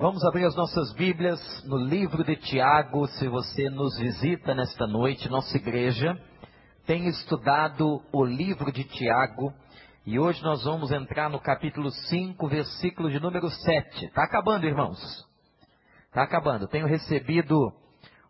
Vamos 0.00 0.24
abrir 0.24 0.44
as 0.44 0.54
nossas 0.54 0.92
Bíblias 0.92 1.40
no 1.64 1.76
livro 1.76 2.22
de 2.22 2.36
Tiago. 2.36 3.08
Se 3.08 3.26
você 3.26 3.68
nos 3.68 3.98
visita 3.98 4.54
nesta 4.54 4.86
noite, 4.86 5.28
nossa 5.28 5.56
igreja 5.56 6.16
tem 6.86 7.08
estudado 7.08 8.00
o 8.12 8.24
livro 8.24 8.70
de 8.70 8.84
Tiago 8.84 9.52
e 10.06 10.16
hoje 10.16 10.40
nós 10.44 10.62
vamos 10.62 10.92
entrar 10.92 11.28
no 11.28 11.40
capítulo 11.40 11.90
5, 11.90 12.46
versículo 12.46 13.10
de 13.10 13.18
número 13.18 13.50
7. 13.50 14.04
Está 14.04 14.22
acabando, 14.22 14.68
irmãos. 14.68 15.00
Está 16.06 16.22
acabando. 16.22 16.68
Tenho 16.68 16.86
recebido 16.86 17.72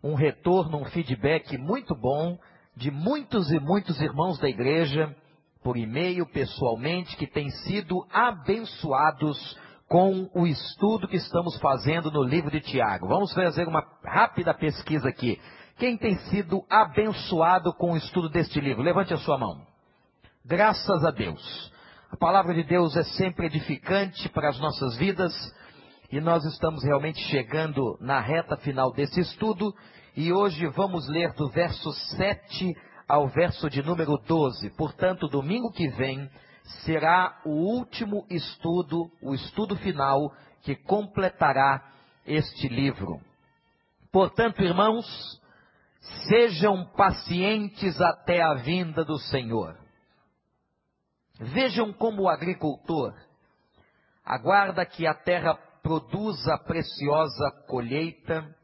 um 0.03 0.15
retorno, 0.15 0.79
um 0.79 0.85
feedback 0.85 1.55
muito 1.55 1.93
bom 1.93 2.35
de 2.75 2.89
muitos 2.89 3.51
e 3.51 3.59
muitos 3.59 4.01
irmãos 4.01 4.39
da 4.39 4.49
igreja, 4.49 5.15
por 5.61 5.77
e-mail, 5.77 6.25
pessoalmente, 6.25 7.15
que 7.15 7.27
têm 7.27 7.51
sido 7.51 8.03
abençoados 8.11 9.37
com 9.89 10.29
o 10.35 10.45
estudo 10.45 11.07
que 11.07 11.17
estamos 11.17 11.57
fazendo 11.59 12.11
no 12.11 12.21
livro 12.21 12.51
de 12.51 12.61
Tiago. 12.61 13.07
Vamos 13.07 13.33
fazer 13.33 13.67
uma 13.67 13.83
rápida 14.05 14.53
pesquisa 14.53 15.09
aqui. 15.09 15.41
Quem 15.79 15.97
tem 15.97 16.15
sido 16.29 16.63
abençoado 16.69 17.73
com 17.73 17.93
o 17.93 17.97
estudo 17.97 18.29
deste 18.29 18.61
livro? 18.61 18.83
Levante 18.83 19.15
a 19.15 19.17
sua 19.17 19.39
mão. 19.39 19.65
Graças 20.45 21.03
a 21.03 21.09
Deus. 21.09 21.73
A 22.11 22.17
palavra 22.17 22.53
de 22.53 22.63
Deus 22.63 22.95
é 22.95 23.03
sempre 23.03 23.47
edificante 23.47 24.29
para 24.29 24.49
as 24.49 24.59
nossas 24.59 24.95
vidas 24.95 25.33
e 26.11 26.21
nós 26.21 26.45
estamos 26.45 26.83
realmente 26.83 27.19
chegando 27.27 27.97
na 27.99 28.19
reta 28.19 28.57
final 28.57 28.93
desse 28.93 29.19
estudo 29.19 29.73
e 30.15 30.31
hoje 30.31 30.67
vamos 30.67 31.07
ler 31.07 31.33
do 31.33 31.49
verso 31.49 31.91
7 32.15 32.75
ao 33.07 33.27
verso 33.27 33.67
de 33.71 33.81
número 33.81 34.17
12. 34.27 34.69
Portanto, 34.77 35.27
domingo 35.27 35.71
que 35.71 35.87
vem 35.89 36.29
será 36.83 37.41
o 37.45 37.49
último 37.49 38.25
estudo, 38.29 39.09
o 39.21 39.33
estudo 39.33 39.75
final 39.77 40.33
que 40.61 40.75
completará 40.75 41.83
este 42.25 42.67
livro. 42.67 43.19
Portanto, 44.11 44.61
irmãos, 44.61 45.05
sejam 46.27 46.85
pacientes 46.95 47.99
até 48.01 48.41
a 48.41 48.55
vinda 48.55 49.03
do 49.03 49.17
Senhor. 49.17 49.77
Vejam 51.39 51.93
como 51.93 52.23
o 52.23 52.29
agricultor 52.29 53.13
aguarda 54.25 54.85
que 54.85 55.07
a 55.07 55.13
terra 55.13 55.55
produza 55.81 56.53
a 56.53 56.57
preciosa 56.57 57.51
colheita 57.67 58.55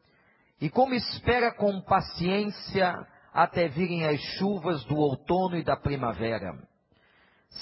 e 0.62 0.70
como 0.70 0.94
espera 0.94 1.52
com 1.52 1.82
paciência 1.82 2.96
até 3.34 3.68
virem 3.68 4.06
as 4.06 4.20
chuvas 4.38 4.84
do 4.86 4.96
outono 4.96 5.58
e 5.58 5.64
da 5.64 5.76
primavera. 5.76 6.56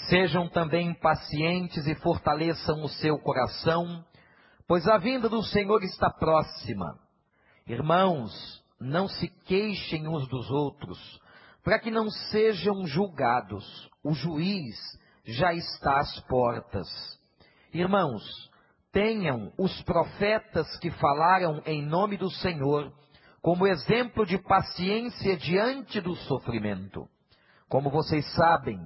Sejam 0.10 0.50
também 0.50 0.94
pacientes 0.96 1.86
e 1.86 1.96
fortaleçam 1.96 2.84
o 2.84 2.90
seu 2.90 3.20
coração, 3.20 4.04
pois 4.68 4.88
a 4.88 4.98
vinda 4.98 5.30
do 5.30 5.44
Senhor 5.44 5.84
está 5.84 6.10
próxima. 6.10 6.98
Irmãos, 7.68 8.32
não 8.80 9.08
se 9.08 9.28
queixem 9.46 10.08
uns 10.08 10.28
dos 10.28 10.50
outros, 10.50 11.00
para 11.64 11.80
que 11.80 11.92
não 11.92 12.10
sejam 12.10 12.86
julgados. 12.88 13.90
O 14.04 14.14
juiz 14.14 14.76
já 15.26 15.54
está 15.54 16.00
às 16.00 16.20
portas. 16.22 16.88
Irmãos, 17.74 18.24
tenham 18.92 19.54
os 19.58 19.82
profetas 19.84 20.68
que 20.80 20.92
falaram 20.92 21.62
em 21.66 21.82
nome 21.86 22.18
do 22.18 22.30
Senhor 22.30 22.92
como 23.42 23.68
exemplo 23.68 24.26
de 24.26 24.38
paciência 24.38 25.38
diante 25.38 26.02
do 26.02 26.16
sofrimento. 26.16 27.08
Como 27.68 27.90
vocês 27.90 28.26
sabem, 28.36 28.80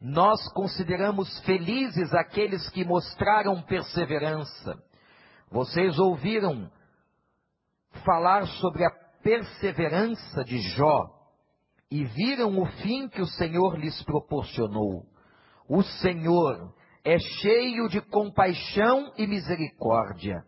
nós 0.00 0.40
consideramos 0.54 1.38
felizes 1.40 2.14
aqueles 2.14 2.66
que 2.70 2.84
mostraram 2.84 3.60
perseverança. 3.62 4.82
Vocês 5.50 5.98
ouviram 5.98 6.70
falar 8.04 8.46
sobre 8.46 8.84
a 8.84 8.90
perseverança 9.22 10.42
de 10.44 10.58
Jó 10.70 11.04
e 11.90 12.04
viram 12.04 12.58
o 12.58 12.66
fim 12.82 13.08
que 13.08 13.20
o 13.20 13.26
Senhor 13.26 13.78
lhes 13.78 14.02
proporcionou. 14.04 15.04
O 15.68 15.82
Senhor 15.82 16.72
é 17.04 17.18
cheio 17.18 17.88
de 17.88 18.00
compaixão 18.00 19.12
e 19.18 19.26
misericórdia. 19.26 20.42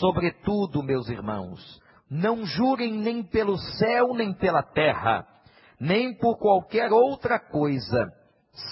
Sobretudo, 0.00 0.82
meus 0.82 1.08
irmãos, 1.10 1.60
não 2.08 2.46
jurem 2.46 2.94
nem 2.94 3.22
pelo 3.22 3.58
céu 3.58 4.14
nem 4.14 4.32
pela 4.32 4.62
terra, 4.62 5.26
nem 5.78 6.16
por 6.16 6.38
qualquer 6.38 6.90
outra 6.92 7.38
coisa 7.38 8.15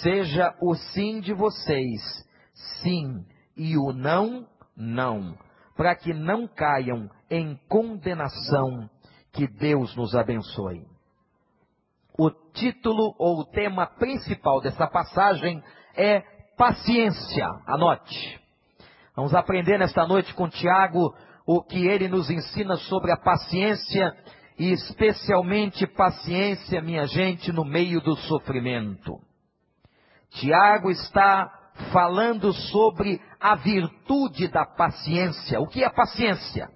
seja 0.03 0.55
o 0.61 0.75
sim 0.75 1.21
de 1.21 1.33
vocês, 1.33 2.01
sim, 2.83 3.25
e 3.57 3.77
o 3.77 3.93
não, 3.93 4.47
não, 4.77 5.37
para 5.77 5.95
que 5.95 6.13
não 6.13 6.47
caiam 6.49 7.11
em 7.31 7.59
condenação, 7.69 8.89
que 9.33 9.47
Deus 9.47 9.95
nos 9.97 10.15
abençoe. 10.15 10.87
O 12.17 12.31
título 12.31 13.15
ou 13.19 13.41
o 13.41 13.45
tema 13.45 13.87
principal 13.87 14.61
dessa 14.61 14.87
passagem 14.87 15.63
é 15.97 16.23
paciência. 16.57 17.47
Anote. 17.67 18.41
Vamos 19.17 19.35
aprender 19.35 19.79
nesta 19.79 20.07
noite 20.07 20.33
com 20.35 20.49
Tiago 20.49 21.15
o 21.47 21.63
que 21.63 21.87
ele 21.87 22.09
nos 22.09 22.31
ensina 22.31 22.77
sobre 22.77 23.13
a 23.13 23.17
paciência 23.17 24.17
e 24.59 24.71
especialmente 24.73 25.87
paciência, 25.87 26.81
minha 26.81 27.07
gente, 27.07 27.53
no 27.53 27.65
meio 27.65 28.01
do 28.01 28.17
sofrimento. 28.17 29.19
Tiago 30.35 30.91
está 30.91 31.51
falando 31.93 32.53
sobre 32.53 33.21
a 33.41 33.55
virtude 33.55 34.49
da 34.49 34.65
paciência. 34.65 35.61
O 35.61 35.67
que 35.67 35.85
é 35.85 35.91
paciência? 35.91 36.69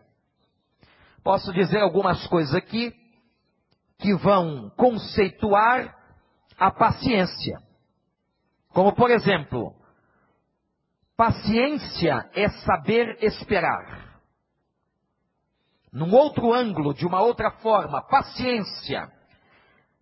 Posso 1.22 1.52
dizer 1.52 1.80
algumas 1.80 2.26
coisas 2.28 2.54
aqui 2.54 2.92
que 3.98 4.14
vão 4.14 4.70
conceituar 4.76 5.94
a 6.56 6.70
paciência. 6.70 7.58
Como, 8.70 8.92
por 8.94 9.10
exemplo, 9.10 9.74
paciência 11.16 12.30
é 12.34 12.48
saber 12.48 13.18
esperar. 13.22 14.20
Num 15.92 16.14
outro 16.14 16.52
ângulo, 16.52 16.94
de 16.94 17.06
uma 17.06 17.20
outra 17.20 17.50
forma, 17.50 18.02
paciência 18.02 19.10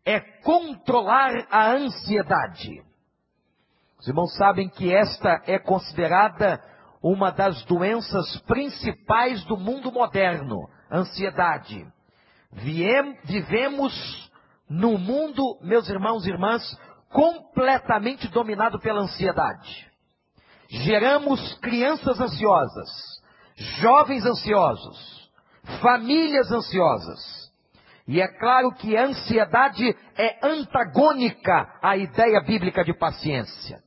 é 0.04 0.20
controlar 0.42 1.32
a 1.50 1.70
ansiedade. 1.72 2.85
Os 3.98 4.06
irmãos 4.06 4.34
sabem 4.36 4.68
que 4.68 4.94
esta 4.94 5.42
é 5.46 5.58
considerada 5.58 6.62
uma 7.02 7.30
das 7.30 7.64
doenças 7.64 8.38
principais 8.40 9.44
do 9.44 9.56
mundo 9.56 9.92
moderno, 9.92 10.68
ansiedade. 10.90 11.86
Vivemos 12.52 14.30
num 14.68 14.98
mundo, 14.98 15.58
meus 15.62 15.88
irmãos 15.88 16.26
e 16.26 16.30
irmãs, 16.30 16.62
completamente 17.10 18.28
dominado 18.28 18.80
pela 18.80 19.00
ansiedade. 19.00 19.90
Geramos 20.68 21.54
crianças 21.60 22.20
ansiosas, 22.20 22.88
jovens 23.80 24.26
ansiosos, 24.26 25.30
famílias 25.80 26.50
ansiosas. 26.50 27.45
E 28.06 28.20
é 28.20 28.28
claro 28.38 28.72
que 28.72 28.96
a 28.96 29.06
ansiedade 29.06 29.96
é 30.16 30.46
antagônica 30.46 31.68
à 31.82 31.96
ideia 31.96 32.40
bíblica 32.40 32.84
de 32.84 32.94
paciência. 32.94 33.82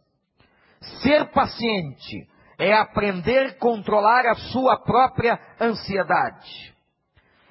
Ser 1.02 1.32
paciente 1.32 2.28
é 2.58 2.74
aprender 2.74 3.48
a 3.48 3.54
controlar 3.54 4.26
a 4.26 4.36
sua 4.36 4.78
própria 4.78 5.40
ansiedade. 5.60 6.76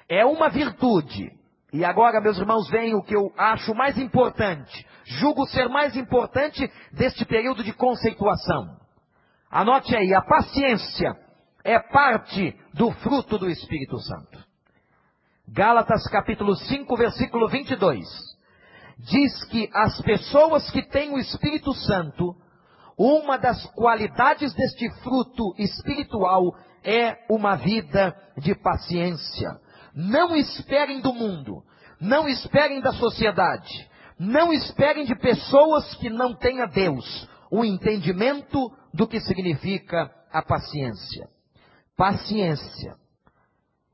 É 0.07 0.23
uma 0.23 0.49
virtude. 0.49 1.31
E 1.73 1.83
agora, 1.83 2.21
meus 2.21 2.37
irmãos, 2.37 2.69
vem 2.69 2.93
o 2.93 3.01
que 3.01 3.15
eu 3.15 3.31
acho 3.35 3.73
mais 3.73 3.97
importante. 3.97 4.85
Julgo 5.05 5.47
ser 5.47 5.67
mais 5.69 5.95
importante 5.95 6.71
deste 6.91 7.25
período 7.25 7.63
de 7.63 7.73
conceituação. 7.73 8.77
Anote 9.49 9.95
aí, 9.95 10.13
a 10.13 10.21
paciência 10.21 11.15
é 11.63 11.79
parte 11.79 12.55
do 12.73 12.91
fruto 12.91 13.39
do 13.39 13.49
Espírito 13.49 13.97
Santo. 13.99 14.48
Gálatas 15.51 16.03
capítulo 16.09 16.55
5, 16.55 16.95
versículo 16.95 17.47
22. 17.47 18.05
Diz 18.99 19.43
que 19.45 19.69
as 19.73 19.99
pessoas 20.01 20.69
que 20.69 20.83
têm 20.83 21.11
o 21.13 21.17
Espírito 21.17 21.73
Santo 21.73 22.35
uma 22.97 23.37
das 23.37 23.65
qualidades 23.67 24.53
deste 24.53 24.89
fruto 25.01 25.55
espiritual 25.57 26.53
é 26.83 27.17
uma 27.29 27.55
vida 27.55 28.13
de 28.37 28.53
paciência. 28.53 29.57
Não 29.95 30.35
esperem 30.35 30.99
do 30.99 31.13
mundo, 31.13 31.63
não 31.99 32.27
esperem 32.27 32.81
da 32.81 32.91
sociedade, 32.91 33.89
não 34.19 34.51
esperem 34.51 35.05
de 35.05 35.15
pessoas 35.15 35.95
que 35.95 36.09
não 36.09 36.35
têm 36.35 36.61
a 36.61 36.65
Deus 36.65 37.27
o 37.49 37.63
entendimento 37.63 38.69
do 38.93 39.07
que 39.07 39.21
significa 39.21 40.11
a 40.31 40.41
paciência. 40.41 41.27
Paciência 41.95 42.95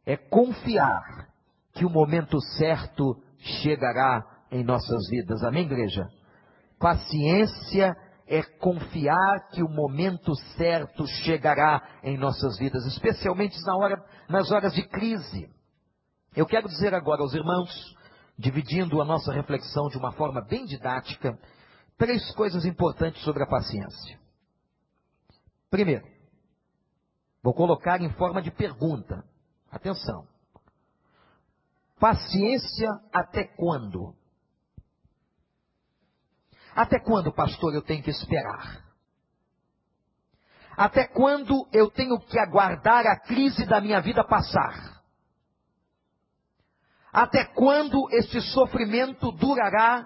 é 0.03 0.17
confiar 0.17 1.34
que 1.75 1.85
o 1.85 1.89
momento 1.89 2.39
certo 2.57 3.21
chegará 3.61 4.23
em 4.49 4.63
nossas 4.63 5.07
vidas. 5.09 5.43
Amém, 5.43 5.65
igreja? 5.65 6.07
Paciência 6.79 7.95
é 8.27 8.41
confiar 8.41 9.49
que 9.51 9.61
o 9.61 9.69
momento 9.69 10.33
certo 10.57 11.05
chegará 11.23 11.81
em 12.01 12.17
nossas 12.17 12.57
vidas, 12.57 12.85
especialmente 12.85 13.55
na 13.65 13.75
hora, 13.75 14.03
nas 14.29 14.49
horas 14.51 14.73
de 14.73 14.83
crise. 14.87 15.49
Eu 16.35 16.45
quero 16.45 16.67
dizer 16.67 16.93
agora 16.93 17.21
aos 17.21 17.33
irmãos, 17.33 17.69
dividindo 18.37 19.01
a 19.01 19.05
nossa 19.05 19.31
reflexão 19.31 19.87
de 19.89 19.97
uma 19.97 20.13
forma 20.13 20.41
bem 20.41 20.65
didática, 20.65 21.37
três 21.97 22.33
coisas 22.35 22.65
importantes 22.65 23.21
sobre 23.23 23.43
a 23.43 23.47
paciência. 23.47 24.17
Primeiro, 25.69 26.05
vou 27.43 27.53
colocar 27.53 28.01
em 28.01 28.09
forma 28.13 28.41
de 28.41 28.51
pergunta. 28.51 29.23
Atenção. 29.69 30.25
Paciência 31.99 32.89
até 33.13 33.45
quando? 33.55 34.15
Até 36.75 36.99
quando, 36.99 37.33
pastor, 37.33 37.73
eu 37.73 37.81
tenho 37.81 38.03
que 38.03 38.09
esperar? 38.09 38.83
Até 40.75 41.07
quando 41.07 41.67
eu 41.71 41.89
tenho 41.89 42.19
que 42.19 42.37
aguardar 42.37 43.07
a 43.07 43.17
crise 43.21 43.65
da 43.65 43.79
minha 43.79 44.01
vida 44.01 44.25
passar? 44.25 45.01
Até 47.13 47.45
quando 47.45 48.09
este 48.11 48.41
sofrimento 48.41 49.31
durará 49.31 50.05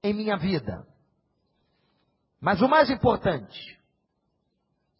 em 0.00 0.14
minha 0.14 0.36
vida? 0.36 0.86
Mas 2.40 2.62
o 2.62 2.68
mais 2.68 2.88
importante, 2.88 3.80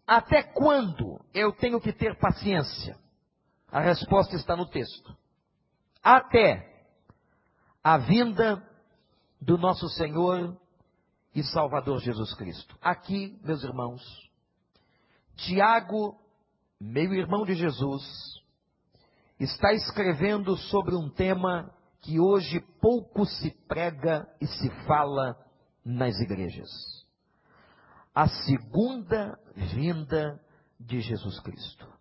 até 0.05 0.43
quando 0.43 1.25
eu 1.33 1.53
tenho 1.53 1.81
que 1.81 1.93
ter 1.93 2.19
paciência? 2.19 2.99
A 3.71 3.81
resposta 3.81 4.35
está 4.35 4.57
no 4.57 4.69
texto. 4.69 5.17
Até 6.05 6.71
a 7.83 7.97
vinda 7.97 8.63
do 9.41 9.57
nosso 9.57 9.89
Senhor 9.89 10.55
e 11.35 11.43
Salvador 11.43 11.99
Jesus 12.01 12.35
Cristo. 12.35 12.79
Aqui, 12.83 13.41
meus 13.43 13.65
irmãos, 13.65 14.03
Tiago, 15.37 16.15
meu 16.79 17.15
irmão 17.15 17.47
de 17.47 17.55
Jesus, 17.55 18.03
está 19.41 19.73
escrevendo 19.73 20.55
sobre 20.59 20.95
um 20.95 21.09
tema 21.09 21.75
que 22.03 22.21
hoje 22.21 22.61
pouco 22.83 23.25
se 23.25 23.51
prega 23.67 24.29
e 24.43 24.47
se 24.47 24.69
fala 24.87 25.35
nas 25.83 26.21
igrejas. 26.21 26.69
A 28.15 28.29
segunda 28.29 29.39
vinda 29.57 30.39
de 30.79 31.01
Jesus 31.01 31.41
Cristo. 31.41 31.94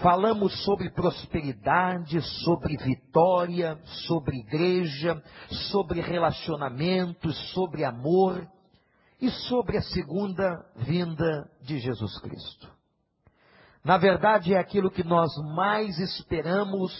Falamos 0.00 0.64
sobre 0.64 0.90
prosperidade, 0.90 2.20
sobre 2.44 2.76
vitória, 2.76 3.78
sobre 4.06 4.38
igreja, 4.38 5.22
sobre 5.70 6.00
relacionamentos, 6.00 7.36
sobre 7.52 7.84
amor 7.84 8.46
e 9.20 9.30
sobre 9.30 9.76
a 9.76 9.82
segunda 9.82 10.64
vinda 10.76 11.48
de 11.60 11.78
Jesus 11.78 12.18
Cristo. 12.20 12.68
Na 13.84 13.98
verdade, 13.98 14.54
é 14.54 14.58
aquilo 14.58 14.90
que 14.90 15.04
nós 15.04 15.30
mais 15.54 15.98
esperamos, 15.98 16.92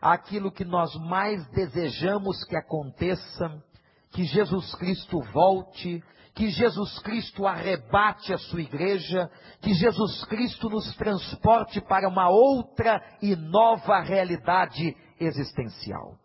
aquilo 0.00 0.50
que 0.50 0.64
nós 0.64 0.94
mais 0.96 1.46
desejamos 1.50 2.42
que 2.44 2.56
aconteça, 2.56 3.62
que 4.10 4.24
Jesus 4.24 4.74
Cristo 4.74 5.20
volte, 5.32 6.02
que 6.34 6.48
Jesus 6.50 6.98
Cristo 7.00 7.46
arrebate 7.46 8.32
a 8.32 8.38
sua 8.38 8.60
igreja, 8.60 9.30
que 9.60 9.72
Jesus 9.74 10.24
Cristo 10.24 10.68
nos 10.68 10.94
transporte 10.96 11.80
para 11.80 12.08
uma 12.08 12.28
outra 12.28 13.02
e 13.20 13.36
nova 13.36 14.00
realidade 14.00 14.96
existencial. 15.18 16.16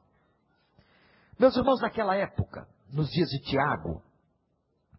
Meus 1.37 1.55
irmãos, 1.55 1.81
naquela 1.81 2.15
época, 2.15 2.67
nos 2.91 3.09
dias 3.09 3.29
de 3.29 3.39
Tiago, 3.41 4.01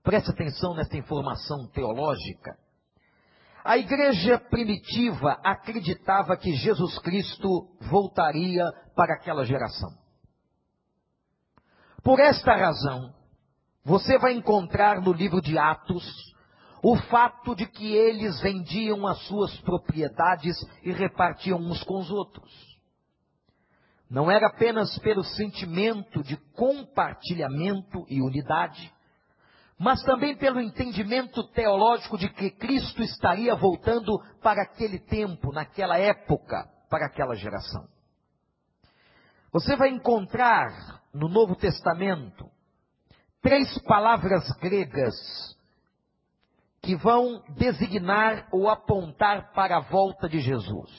preste 0.02 0.30
atenção 0.30 0.74
nesta 0.74 0.96
informação 0.96 1.66
teológica. 1.68 2.58
A 3.64 3.78
igreja 3.78 4.38
primitiva 4.38 5.40
acreditava 5.42 6.36
que 6.36 6.52
Jesus 6.52 6.98
Cristo 7.00 7.68
voltaria 7.90 8.64
para 8.94 9.14
aquela 9.14 9.44
geração. 9.44 9.90
Por 12.06 12.20
esta 12.20 12.54
razão, 12.54 13.12
você 13.84 14.16
vai 14.16 14.32
encontrar 14.32 15.00
no 15.00 15.12
livro 15.12 15.40
de 15.40 15.58
Atos 15.58 16.04
o 16.80 16.94
fato 16.94 17.52
de 17.56 17.66
que 17.66 17.96
eles 17.96 18.40
vendiam 18.40 19.08
as 19.08 19.18
suas 19.26 19.58
propriedades 19.62 20.54
e 20.84 20.92
repartiam 20.92 21.58
uns 21.58 21.82
com 21.82 21.98
os 21.98 22.08
outros. 22.08 22.48
Não 24.08 24.30
era 24.30 24.46
apenas 24.46 24.96
pelo 25.00 25.24
sentimento 25.24 26.22
de 26.22 26.36
compartilhamento 26.54 28.06
e 28.08 28.22
unidade, 28.22 28.88
mas 29.76 30.00
também 30.04 30.36
pelo 30.36 30.60
entendimento 30.60 31.42
teológico 31.48 32.16
de 32.16 32.28
que 32.28 32.52
Cristo 32.52 33.02
estaria 33.02 33.56
voltando 33.56 34.16
para 34.40 34.62
aquele 34.62 35.00
tempo, 35.00 35.50
naquela 35.50 35.98
época, 35.98 36.70
para 36.88 37.06
aquela 37.06 37.34
geração. 37.34 37.95
Você 39.56 39.74
vai 39.74 39.88
encontrar 39.88 41.00
no 41.14 41.30
Novo 41.30 41.56
Testamento 41.56 42.46
três 43.40 43.78
palavras 43.84 44.44
gregas 44.60 45.14
que 46.82 46.94
vão 46.94 47.42
designar 47.56 48.48
ou 48.52 48.68
apontar 48.68 49.54
para 49.54 49.78
a 49.78 49.80
volta 49.80 50.28
de 50.28 50.40
Jesus. 50.40 50.90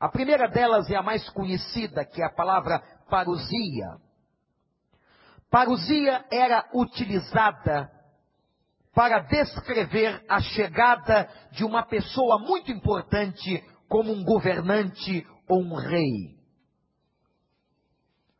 A 0.00 0.08
primeira 0.08 0.48
delas 0.48 0.88
é 0.88 0.96
a 0.96 1.02
mais 1.02 1.28
conhecida, 1.28 2.02
que 2.02 2.22
é 2.22 2.24
a 2.24 2.34
palavra 2.34 2.82
parousia. 3.10 3.98
Parousia 5.50 6.24
era 6.32 6.66
utilizada 6.72 7.90
para 8.94 9.20
descrever 9.20 10.24
a 10.26 10.40
chegada 10.40 11.28
de 11.52 11.62
uma 11.62 11.82
pessoa 11.82 12.38
muito 12.38 12.72
importante 12.72 13.62
como 13.86 14.10
um 14.10 14.24
governante 14.24 15.26
ou 15.46 15.60
um 15.60 15.74
rei. 15.74 16.42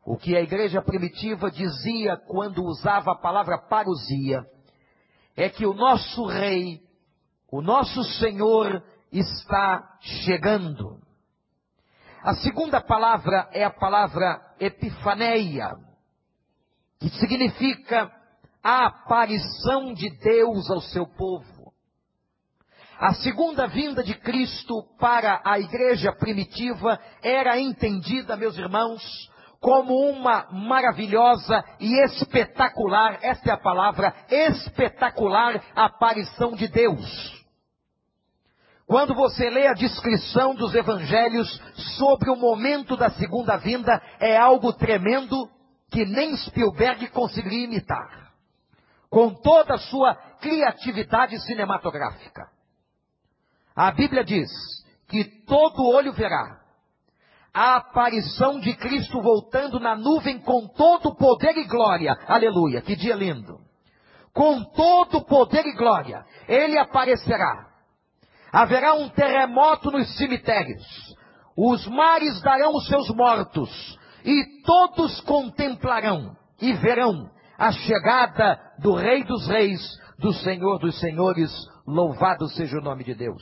O 0.05 0.17
que 0.17 0.37
a 0.37 0.41
igreja 0.41 0.83
primitiva 0.83 1.49
dizia 1.49 2.15
quando 2.15 2.63
usava 2.63 3.13
a 3.13 3.17
palavra 3.17 3.57
parousia 3.57 4.45
é 5.35 5.49
que 5.49 5.65
o 5.65 5.73
nosso 5.73 6.25
rei, 6.27 6.79
o 7.51 7.59
nosso 7.59 8.03
Senhor 8.19 8.83
está 9.11 9.97
chegando. 9.99 11.01
A 12.21 12.35
segunda 12.35 12.79
palavra 12.79 13.49
é 13.51 13.63
a 13.63 13.71
palavra 13.71 14.39
epifaneia, 14.59 15.71
que 16.99 17.09
significa 17.09 18.11
a 18.63 18.85
aparição 18.85 19.91
de 19.91 20.09
Deus 20.19 20.69
ao 20.69 20.81
seu 20.81 21.07
povo. 21.07 21.73
A 22.99 23.13
segunda 23.15 23.67
vinda 23.67 24.03
de 24.03 24.13
Cristo 24.13 24.83
para 24.99 25.41
a 25.43 25.59
igreja 25.59 26.13
primitiva 26.13 26.99
era 27.23 27.59
entendida, 27.59 28.37
meus 28.37 28.55
irmãos, 28.57 29.01
como 29.65 30.11
uma 30.11 30.45
maravilhosa 30.51 31.65
e 31.79 31.91
espetacular, 32.03 33.17
esta 33.23 33.49
é 33.49 33.51
a 33.51 33.57
palavra, 33.57 34.13
espetacular 34.29 35.59
aparição 35.75 36.51
de 36.51 36.67
Deus. 36.67 37.43
Quando 38.85 39.15
você 39.15 39.49
lê 39.49 39.65
a 39.65 39.73
descrição 39.73 40.53
dos 40.53 40.75
evangelhos 40.75 41.49
sobre 41.97 42.29
o 42.29 42.35
momento 42.35 42.95
da 42.95 43.09
segunda 43.09 43.57
vinda, 43.57 43.99
é 44.19 44.37
algo 44.37 44.71
tremendo 44.71 45.49
que 45.89 46.05
nem 46.05 46.37
Spielberg 46.37 47.07
conseguiria 47.07 47.65
imitar. 47.65 48.31
Com 49.09 49.33
toda 49.33 49.73
a 49.73 49.79
sua 49.79 50.13
criatividade 50.41 51.39
cinematográfica. 51.41 52.51
A 53.75 53.91
Bíblia 53.91 54.23
diz 54.23 54.47
que 55.07 55.23
todo 55.47 55.89
olho 55.89 56.13
verá, 56.13 56.64
a 57.55 57.77
aparição 57.77 58.59
de 58.59 58.75
Cristo 58.75 59.21
voltando 59.21 59.79
na 59.79 59.95
nuvem 59.95 60.39
com 60.39 60.67
todo 60.67 61.15
poder 61.15 61.55
e 61.57 61.63
glória. 61.63 62.13
Aleluia, 62.27 62.81
que 62.81 62.97
dia 62.97 63.15
lindo. 63.15 63.57
Com 64.33 64.61
todo 64.65 65.23
poder 65.23 65.65
e 65.65 65.71
glória, 65.71 66.25
ele 66.49 66.77
aparecerá. 66.77 67.67
Haverá 68.51 68.95
um 68.95 69.07
terremoto 69.07 69.89
nos 69.89 70.17
cemitérios. 70.17 70.83
Os 71.55 71.87
mares 71.87 72.41
darão 72.41 72.75
os 72.75 72.87
seus 72.87 73.09
mortos, 73.15 73.97
e 74.25 74.61
todos 74.65 75.21
contemplarão 75.21 76.35
e 76.61 76.73
verão 76.73 77.29
a 77.57 77.71
chegada 77.71 78.59
do 78.79 78.95
Rei 78.95 79.23
dos 79.23 79.47
Reis, 79.47 79.79
do 80.19 80.33
Senhor 80.33 80.77
dos 80.79 80.99
Senhores. 80.99 81.49
Louvado 81.87 82.49
seja 82.49 82.77
o 82.77 82.83
nome 82.83 83.05
de 83.05 83.13
Deus. 83.13 83.41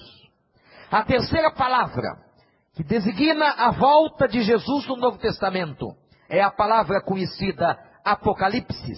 A 0.91 1.01
terceira 1.01 1.49
palavra 1.51 2.32
que 2.75 2.83
designa 2.83 3.51
a 3.51 3.71
volta 3.71 4.27
de 4.27 4.41
Jesus 4.41 4.87
no 4.87 4.95
Novo 4.95 5.17
Testamento. 5.17 5.95
É 6.27 6.41
a 6.41 6.51
palavra 6.51 7.01
conhecida 7.01 7.77
Apocalipse. 8.03 8.93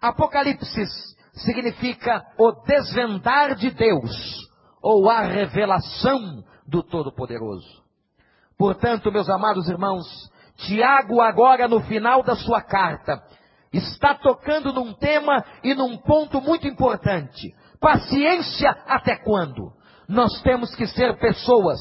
Apocalipse 0.00 0.84
significa 1.32 2.22
o 2.38 2.52
desvendar 2.52 3.54
de 3.54 3.70
Deus, 3.70 4.48
ou 4.82 5.08
a 5.08 5.20
revelação 5.20 6.44
do 6.66 6.82
Todo-Poderoso. 6.82 7.82
Portanto, 8.58 9.10
meus 9.10 9.30
amados 9.30 9.68
irmãos, 9.68 10.06
Tiago, 10.56 11.20
agora 11.20 11.66
no 11.66 11.80
final 11.80 12.22
da 12.22 12.36
sua 12.36 12.60
carta, 12.60 13.22
está 13.72 14.14
tocando 14.14 14.72
num 14.72 14.92
tema 14.92 15.42
e 15.64 15.74
num 15.74 15.96
ponto 15.96 16.40
muito 16.40 16.66
importante. 16.66 17.54
Paciência 17.80 18.70
até 18.86 19.16
quando? 19.16 19.72
Nós 20.06 20.42
temos 20.42 20.74
que 20.74 20.86
ser 20.86 21.18
pessoas 21.18 21.80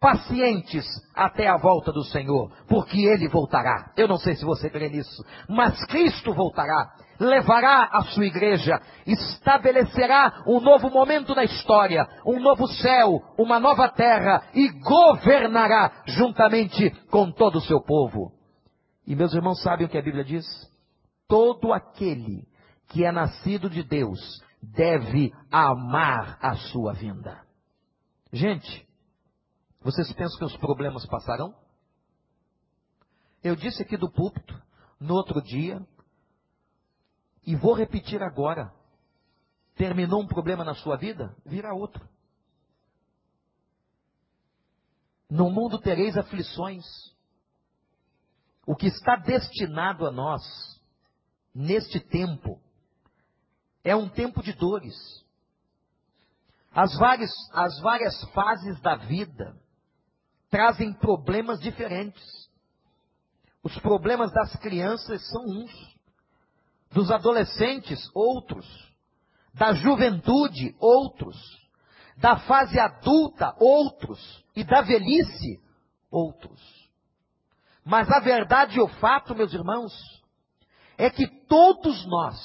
pacientes 0.00 0.86
até 1.14 1.46
a 1.46 1.58
volta 1.58 1.92
do 1.92 2.02
Senhor, 2.04 2.50
porque 2.66 3.00
Ele 3.00 3.28
voltará. 3.28 3.92
Eu 3.96 4.08
não 4.08 4.16
sei 4.16 4.34
se 4.34 4.44
você 4.44 4.70
crê 4.70 4.88
nisso, 4.88 5.22
mas 5.46 5.84
Cristo 5.84 6.32
voltará, 6.32 6.90
levará 7.20 7.90
a 7.92 8.02
sua 8.04 8.24
igreja, 8.24 8.80
estabelecerá 9.06 10.42
um 10.46 10.58
novo 10.58 10.88
momento 10.88 11.34
na 11.34 11.44
história, 11.44 12.08
um 12.24 12.40
novo 12.40 12.66
céu, 12.66 13.20
uma 13.38 13.60
nova 13.60 13.88
terra 13.90 14.42
e 14.54 14.68
governará 14.80 16.02
juntamente 16.06 16.90
com 17.10 17.30
todo 17.30 17.56
o 17.56 17.62
seu 17.62 17.82
povo. 17.82 18.32
E 19.06 19.14
meus 19.14 19.34
irmãos 19.34 19.62
sabem 19.62 19.86
o 19.86 19.90
que 19.90 19.98
a 19.98 20.02
Bíblia 20.02 20.24
diz? 20.24 20.46
Todo 21.28 21.72
aquele 21.74 22.48
que 22.88 23.04
é 23.04 23.12
nascido 23.12 23.68
de 23.68 23.82
Deus 23.82 24.18
deve 24.62 25.32
amar 25.50 26.38
a 26.40 26.54
sua 26.56 26.92
vinda. 26.92 27.42
Gente, 28.32 28.89
vocês 29.80 30.12
pensam 30.12 30.38
que 30.38 30.44
os 30.44 30.56
problemas 30.58 31.06
passarão? 31.06 31.54
Eu 33.42 33.56
disse 33.56 33.82
aqui 33.82 33.96
do 33.96 34.10
púlpito, 34.10 34.54
no 35.00 35.14
outro 35.14 35.40
dia, 35.40 35.80
e 37.46 37.56
vou 37.56 37.72
repetir 37.72 38.22
agora. 38.22 38.72
Terminou 39.74 40.20
um 40.22 40.26
problema 40.26 40.62
na 40.62 40.74
sua 40.74 40.96
vida? 40.96 41.34
Virá 41.46 41.72
outro. 41.72 42.06
No 45.30 45.48
mundo 45.48 45.80
tereis 45.80 46.16
aflições. 46.18 46.84
O 48.66 48.76
que 48.76 48.88
está 48.88 49.16
destinado 49.16 50.06
a 50.06 50.10
nós, 50.10 50.42
neste 51.54 51.98
tempo, 51.98 52.60
é 53.82 53.96
um 53.96 54.10
tempo 54.10 54.42
de 54.42 54.52
dores. 54.52 54.94
As 56.72 56.94
várias, 56.98 57.32
as 57.52 57.80
várias 57.80 58.22
fases 58.32 58.78
da 58.82 58.96
vida 58.96 59.59
trazem 60.50 60.92
problemas 60.92 61.60
diferentes. 61.60 62.22
Os 63.62 63.76
problemas 63.78 64.32
das 64.32 64.54
crianças 64.56 65.26
são 65.28 65.42
uns, 65.44 65.96
dos 66.90 67.10
adolescentes, 67.10 68.10
outros, 68.14 68.66
da 69.54 69.72
juventude, 69.72 70.74
outros, 70.78 71.36
da 72.16 72.36
fase 72.40 72.78
adulta, 72.78 73.54
outros, 73.58 74.44
e 74.54 74.64
da 74.64 74.82
velhice, 74.82 75.60
outros. 76.10 76.60
Mas 77.84 78.10
a 78.10 78.20
verdade 78.20 78.76
e 78.78 78.80
o 78.80 78.88
fato, 78.88 79.34
meus 79.34 79.52
irmãos, 79.52 79.92
é 80.98 81.08
que 81.08 81.26
todos 81.46 82.06
nós, 82.06 82.38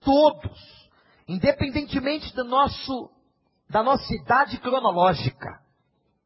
todos, 0.00 0.90
independentemente 1.26 2.34
do 2.34 2.44
nosso, 2.44 3.10
da 3.68 3.82
nossa 3.82 4.14
idade 4.14 4.58
cronológica, 4.58 5.60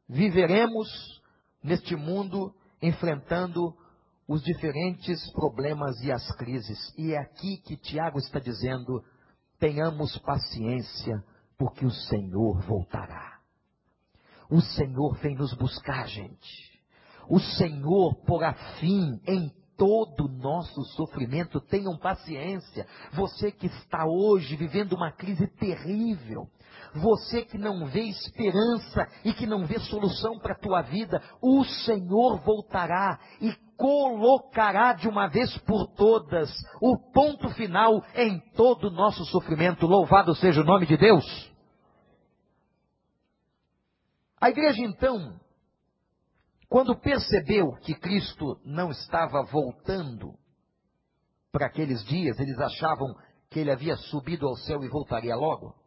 viveremos 0.09 0.89
neste 1.63 1.95
mundo 1.97 2.55
enfrentando 2.81 3.75
os 4.27 4.43
diferentes 4.43 5.31
problemas 5.33 6.01
e 6.03 6.11
as 6.11 6.27
crises. 6.37 6.79
E 6.97 7.13
é 7.13 7.19
aqui 7.19 7.59
que 7.59 7.77
Tiago 7.77 8.19
está 8.19 8.39
dizendo: 8.39 9.03
tenhamos 9.59 10.17
paciência, 10.19 11.23
porque 11.57 11.85
o 11.85 11.91
Senhor 11.91 12.61
voltará. 12.63 13.41
O 14.51 14.61
Senhor 14.61 15.17
vem 15.19 15.35
nos 15.35 15.55
buscar, 15.55 16.07
gente. 16.09 16.81
O 17.29 17.39
Senhor 17.39 18.15
porá 18.27 18.53
fim 18.79 19.21
em 19.27 19.51
todo 19.77 20.27
o 20.27 20.29
nosso 20.29 20.85
sofrimento. 20.97 21.61
Tenham 21.61 21.97
paciência. 21.97 22.87
Você 23.13 23.51
que 23.51 23.67
está 23.67 24.05
hoje 24.05 24.57
vivendo 24.57 24.93
uma 24.93 25.11
crise 25.11 25.47
terrível, 25.47 26.49
você 26.95 27.45
que 27.45 27.57
não 27.57 27.87
vê 27.87 28.03
esperança 28.03 29.09
e 29.25 29.33
que 29.33 29.47
não 29.47 29.67
vê 29.67 29.79
solução 29.81 30.39
para 30.39 30.53
a 30.53 30.59
tua 30.59 30.83
vida, 30.83 31.23
o 31.41 31.65
Senhor 31.65 32.41
voltará 32.41 33.19
e 33.41 33.53
colocará 33.77 34.93
de 34.93 35.09
uma 35.09 35.27
vez 35.27 35.57
por 35.59 35.87
todas 35.95 36.51
o 36.81 36.97
ponto 37.13 37.49
final 37.51 38.05
em 38.15 38.39
todo 38.55 38.89
o 38.89 38.91
nosso 38.91 39.25
sofrimento. 39.27 39.87
Louvado 39.87 40.35
seja 40.35 40.61
o 40.61 40.65
nome 40.65 40.87
de 40.87 40.97
Deus. 40.97 41.53
A 44.41 44.51
igreja 44.51 44.83
então, 44.83 45.41
quando 46.69 46.99
percebeu 46.99 47.73
que 47.83 47.95
Cristo 47.95 48.61
não 48.65 48.91
estava 48.91 49.43
voltando 49.45 50.35
para 51.51 51.67
aqueles 51.67 52.05
dias, 52.05 52.39
eles 52.39 52.59
achavam 52.59 53.15
que 53.51 53.61
ele 53.61 53.71
havia 53.71 53.97
subido 53.97 54.49
ao 54.49 54.57
céu 54.57 54.83
e 54.83 54.89
voltaria 54.89 55.37
logo 55.37 55.82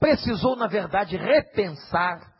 precisou, 0.00 0.56
na 0.56 0.66
verdade, 0.66 1.16
repensar 1.16 2.34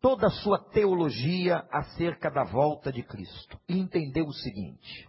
toda 0.00 0.28
a 0.28 0.30
sua 0.30 0.58
teologia 0.58 1.66
acerca 1.70 2.30
da 2.30 2.44
volta 2.44 2.90
de 2.90 3.02
Cristo 3.02 3.60
e 3.68 3.78
entender 3.78 4.22
o 4.22 4.32
seguinte: 4.32 5.08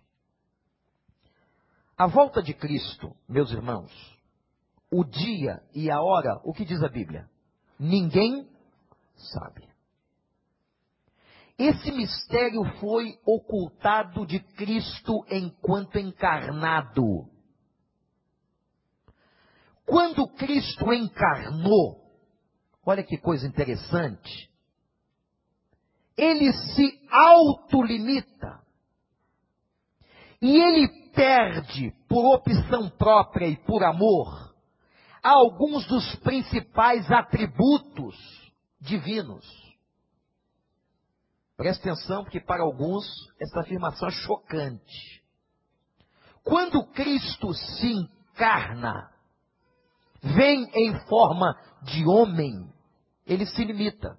a 1.97 2.05
volta 2.05 2.43
de 2.43 2.53
Cristo, 2.53 3.15
meus 3.27 3.49
irmãos, 3.51 3.91
o 4.91 5.03
dia 5.03 5.63
e 5.73 5.89
a 5.89 6.01
hora, 6.01 6.39
o 6.43 6.53
que 6.53 6.65
diz 6.65 6.83
a 6.83 6.89
Bíblia? 6.89 7.27
Ninguém 7.79 8.47
sabe. 9.15 9.65
Esse 11.57 11.91
mistério 11.91 12.63
foi 12.79 13.17
ocultado 13.25 14.27
de 14.27 14.39
Cristo 14.39 15.25
enquanto 15.29 15.97
encarnado. 15.97 17.27
Quando 19.87 20.27
Cristo 20.27 20.91
encarnou, 20.91 21.95
olha 22.85 23.01
que 23.01 23.17
coisa 23.17 23.47
interessante, 23.47 24.51
ele 26.17 26.51
se 26.51 27.07
autolimita. 27.09 28.61
E 30.41 30.57
ele 30.57 31.09
perde, 31.13 31.91
por 32.09 32.35
opção 32.35 32.89
própria 32.89 33.47
e 33.47 33.55
por 33.55 33.81
amor, 33.81 34.53
alguns 35.23 35.87
dos 35.87 36.15
principais 36.17 37.09
atributos 37.09 38.15
divinos. 38.81 39.45
Preste 41.55 41.89
atenção, 41.89 42.25
porque 42.25 42.41
para 42.41 42.61
alguns 42.61 43.05
essa 43.39 43.61
afirmação 43.61 44.09
é 44.09 44.11
chocante. 44.11 45.23
Quando 46.43 46.85
Cristo 46.87 47.53
se 47.53 47.93
encarna, 47.93 49.16
vem 50.35 50.69
em 50.73 50.99
forma 51.07 51.55
de 51.83 52.05
homem, 52.05 52.69
ele 53.25 53.45
se 53.45 53.63
limita. 53.63 54.17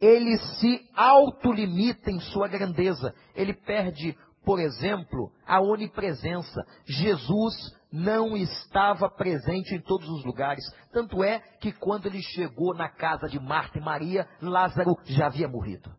Ele 0.00 0.36
se 0.38 0.88
autolimita 0.94 2.10
em 2.10 2.20
sua 2.20 2.48
grandeza. 2.48 3.14
Ele 3.34 3.54
perde, 3.54 4.16
por 4.44 4.58
exemplo, 4.60 5.32
a 5.46 5.60
onipresença. 5.60 6.66
Jesus 6.84 7.54
não 7.90 8.36
estava 8.36 9.08
presente 9.08 9.74
em 9.74 9.80
todos 9.80 10.08
os 10.08 10.24
lugares. 10.24 10.64
Tanto 10.92 11.22
é 11.24 11.38
que 11.60 11.72
quando 11.72 12.06
ele 12.06 12.22
chegou 12.22 12.74
na 12.74 12.88
casa 12.88 13.26
de 13.28 13.40
Marta 13.40 13.78
e 13.78 13.82
Maria, 13.82 14.28
Lázaro 14.40 14.96
já 15.04 15.26
havia 15.26 15.48
morrido. 15.48 15.90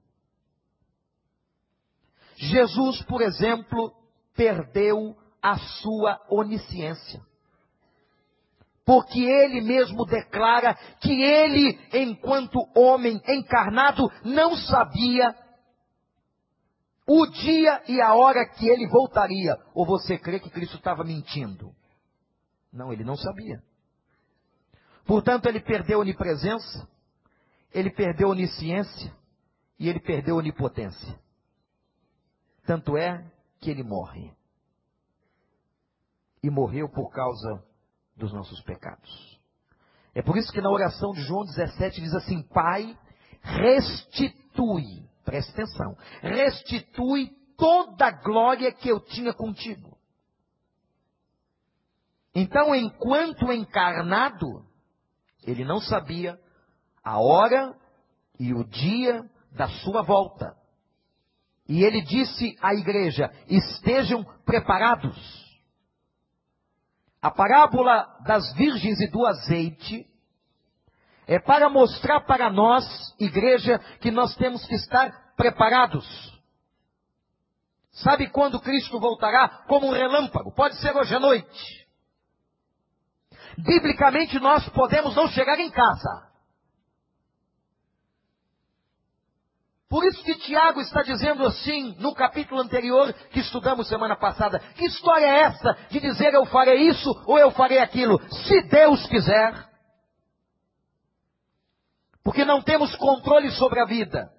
Jesus, 2.35 3.01
por 3.03 3.21
exemplo, 3.21 3.91
perdeu 4.35 5.15
a 5.41 5.57
sua 5.57 6.19
onisciência 6.29 7.25
porque 8.87 9.19
ele 9.19 9.59
mesmo 9.59 10.05
declara 10.05 10.73
que 11.01 11.11
ele, 11.11 11.77
enquanto 11.91 12.57
homem 12.73 13.21
encarnado, 13.27 14.09
não 14.23 14.55
sabia 14.55 15.35
o 17.05 17.25
dia 17.25 17.83
e 17.89 18.01
a 18.01 18.13
hora 18.15 18.47
que 18.47 18.65
ele 18.65 18.87
voltaria. 18.87 19.57
Ou 19.73 19.85
você 19.85 20.17
crê 20.17 20.39
que 20.39 20.49
Cristo 20.49 20.77
estava 20.77 21.03
mentindo? 21.03 21.75
Não, 22.71 22.93
ele 22.93 23.03
não 23.03 23.17
sabia. 23.17 23.61
Portanto, 25.05 25.47
ele 25.47 25.59
perdeu 25.59 25.99
a 25.99 26.01
onipresença, 26.03 26.87
ele 27.73 27.91
perdeu 27.91 28.29
a 28.29 28.31
onisciência 28.31 29.13
e 29.77 29.89
ele 29.89 29.99
perdeu 29.99 30.35
a 30.35 30.39
onipotência. 30.39 31.19
Tanto 32.65 32.95
é 32.95 33.29
que 33.59 33.69
ele 33.69 33.83
morre. 33.83 34.31
E 36.41 36.49
morreu 36.49 36.87
por 36.87 37.11
causa 37.11 37.67
dos 38.17 38.33
nossos 38.33 38.61
pecados. 38.61 39.39
É 40.13 40.21
por 40.21 40.37
isso 40.37 40.51
que 40.51 40.61
na 40.61 40.69
oração 40.69 41.11
de 41.11 41.21
João 41.21 41.45
17 41.45 42.01
diz 42.01 42.13
assim: 42.13 42.41
Pai, 42.49 42.97
restitui, 43.41 45.07
preste 45.23 45.51
atenção, 45.51 45.95
restitui 46.21 47.29
toda 47.55 48.07
a 48.07 48.11
glória 48.11 48.71
que 48.71 48.89
eu 48.89 48.99
tinha 48.99 49.33
contigo. 49.33 49.97
Então, 52.33 52.73
enquanto 52.75 53.51
encarnado, 53.51 54.65
ele 55.43 55.63
não 55.63 55.79
sabia 55.79 56.39
a 57.03 57.19
hora 57.19 57.75
e 58.39 58.53
o 58.53 58.63
dia 58.63 59.23
da 59.51 59.67
sua 59.67 60.01
volta. 60.01 60.55
E 61.67 61.83
ele 61.83 62.01
disse 62.01 62.55
à 62.61 62.73
igreja: 62.73 63.31
estejam 63.47 64.23
preparados. 64.45 65.46
A 67.21 67.31
parábola 67.31 68.07
das 68.25 68.53
virgens 68.53 68.99
e 68.99 69.07
do 69.07 69.25
azeite 69.25 70.05
é 71.27 71.39
para 71.39 71.69
mostrar 71.69 72.21
para 72.21 72.49
nós, 72.49 72.85
igreja, 73.19 73.79
que 73.99 74.11
nós 74.11 74.35
temos 74.35 74.65
que 74.65 74.75
estar 74.75 75.33
preparados. 75.35 76.05
Sabe 77.91 78.29
quando 78.29 78.61
Cristo 78.61 78.99
voltará? 78.99 79.65
Como 79.67 79.87
um 79.87 79.91
relâmpago. 79.91 80.53
Pode 80.53 80.79
ser 80.79 80.95
hoje 80.95 81.15
à 81.15 81.19
noite. 81.19 81.87
Biblicamente 83.57 84.39
nós 84.39 84.67
podemos 84.69 85.15
não 85.15 85.27
chegar 85.29 85.59
em 85.59 85.71
casa. 85.71 86.26
Por 89.89 90.03
isso 90.05 90.21
que 90.21 90.35
Tiago 90.35 90.81
está 90.81 91.01
dizendo 91.01 91.45
assim, 91.45 91.95
no 91.99 92.13
capítulo 92.13 92.61
anterior 92.61 93.13
que 93.31 93.39
estudamos 93.39 93.87
semana 93.87 94.17
passada, 94.17 94.59
que 94.75 94.85
história 94.85 95.25
é 95.25 95.39
essa 95.43 95.77
de 95.89 96.01
dizer 96.01 96.33
eu 96.33 96.45
farei 96.45 96.89
isso 96.89 97.09
ou 97.25 97.39
eu 97.39 97.51
farei 97.51 97.79
aquilo? 97.79 98.19
Se 98.29 98.63
Deus 98.63 99.07
quiser. 99.07 99.53
Porque 102.21 102.43
não 102.43 102.61
temos 102.61 102.93
controle 102.97 103.49
sobre 103.51 103.79
a 103.79 103.85
vida. 103.85 104.29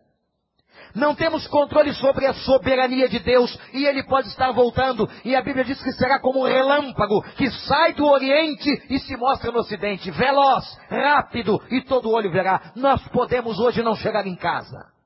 Não 0.95 1.14
temos 1.14 1.47
controle 1.47 1.95
sobre 1.95 2.26
a 2.26 2.35
soberania 2.35 3.09
de 3.09 3.19
Deus 3.19 3.59
e 3.73 3.87
Ele 3.87 4.02
pode 4.02 4.28
estar 4.28 4.50
voltando. 4.52 5.09
E 5.25 5.35
a 5.35 5.40
Bíblia 5.40 5.64
diz 5.64 5.83
que 5.83 5.93
será 5.93 6.21
como 6.21 6.40
um 6.40 6.47
relâmpago 6.47 7.23
que 7.37 7.50
sai 7.50 7.95
do 7.95 8.05
Oriente 8.05 8.69
e 8.90 8.99
se 8.99 9.17
mostra 9.17 9.50
no 9.50 9.61
Ocidente, 9.61 10.11
veloz, 10.11 10.64
rápido 10.90 11.59
e 11.71 11.81
todo 11.81 12.11
olho 12.11 12.31
verá. 12.31 12.73
Nós 12.76 13.02
podemos 13.09 13.59
hoje 13.59 13.83
não 13.83 13.97
chegar 13.97 14.26
em 14.26 14.37
casa. 14.37 14.98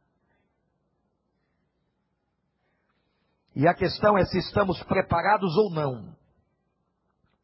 E 3.55 3.69
a 3.69 3.75
questão 3.75 4.17
é 4.17 4.25
se 4.25 4.39
estamos 4.39 4.83
preparados 4.85 5.57
ou 5.57 5.71
não 5.71 6.17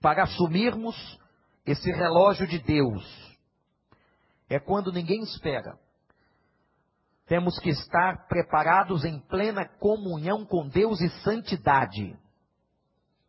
para 0.00 0.22
assumirmos 0.22 0.96
esse 1.66 1.90
relógio 1.90 2.46
de 2.46 2.58
Deus. 2.58 3.36
É 4.48 4.58
quando 4.58 4.92
ninguém 4.92 5.22
espera. 5.22 5.78
Temos 7.26 7.58
que 7.58 7.68
estar 7.68 8.26
preparados 8.26 9.04
em 9.04 9.20
plena 9.20 9.68
comunhão 9.78 10.46
com 10.46 10.66
Deus 10.66 11.00
e 11.00 11.10
santidade. 11.22 12.16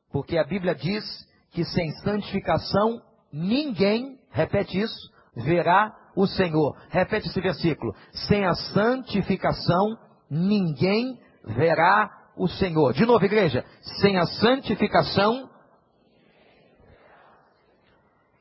Porque 0.09 0.38
a 0.38 0.45
Bíblia 0.45 0.74
diz 0.74 1.03
que 1.51 1.65
sem 1.65 1.91
santificação 2.03 3.01
ninguém, 3.31 4.17
repete 4.31 4.79
isso, 4.79 5.12
verá 5.36 5.93
o 6.15 6.25
Senhor. 6.27 6.77
Repete 6.89 7.27
esse 7.27 7.41
versículo. 7.41 7.93
Sem 8.27 8.45
a 8.45 8.53
santificação 8.53 9.98
ninguém 10.29 11.19
verá 11.43 12.18
o 12.39 12.48
Senhor. 12.48 12.93
De 12.93 13.05
novo, 13.05 13.24
igreja, 13.25 13.65
sem 14.01 14.17
a 14.17 14.25
santificação. 14.25 15.50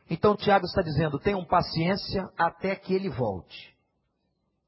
Então 0.09 0.37
Tiago 0.37 0.64
está 0.64 0.81
dizendo: 0.81 1.19
tenham 1.19 1.45
paciência 1.45 2.31
até 2.38 2.76
que 2.76 2.95
ele 2.95 3.11
volte. 3.11 3.76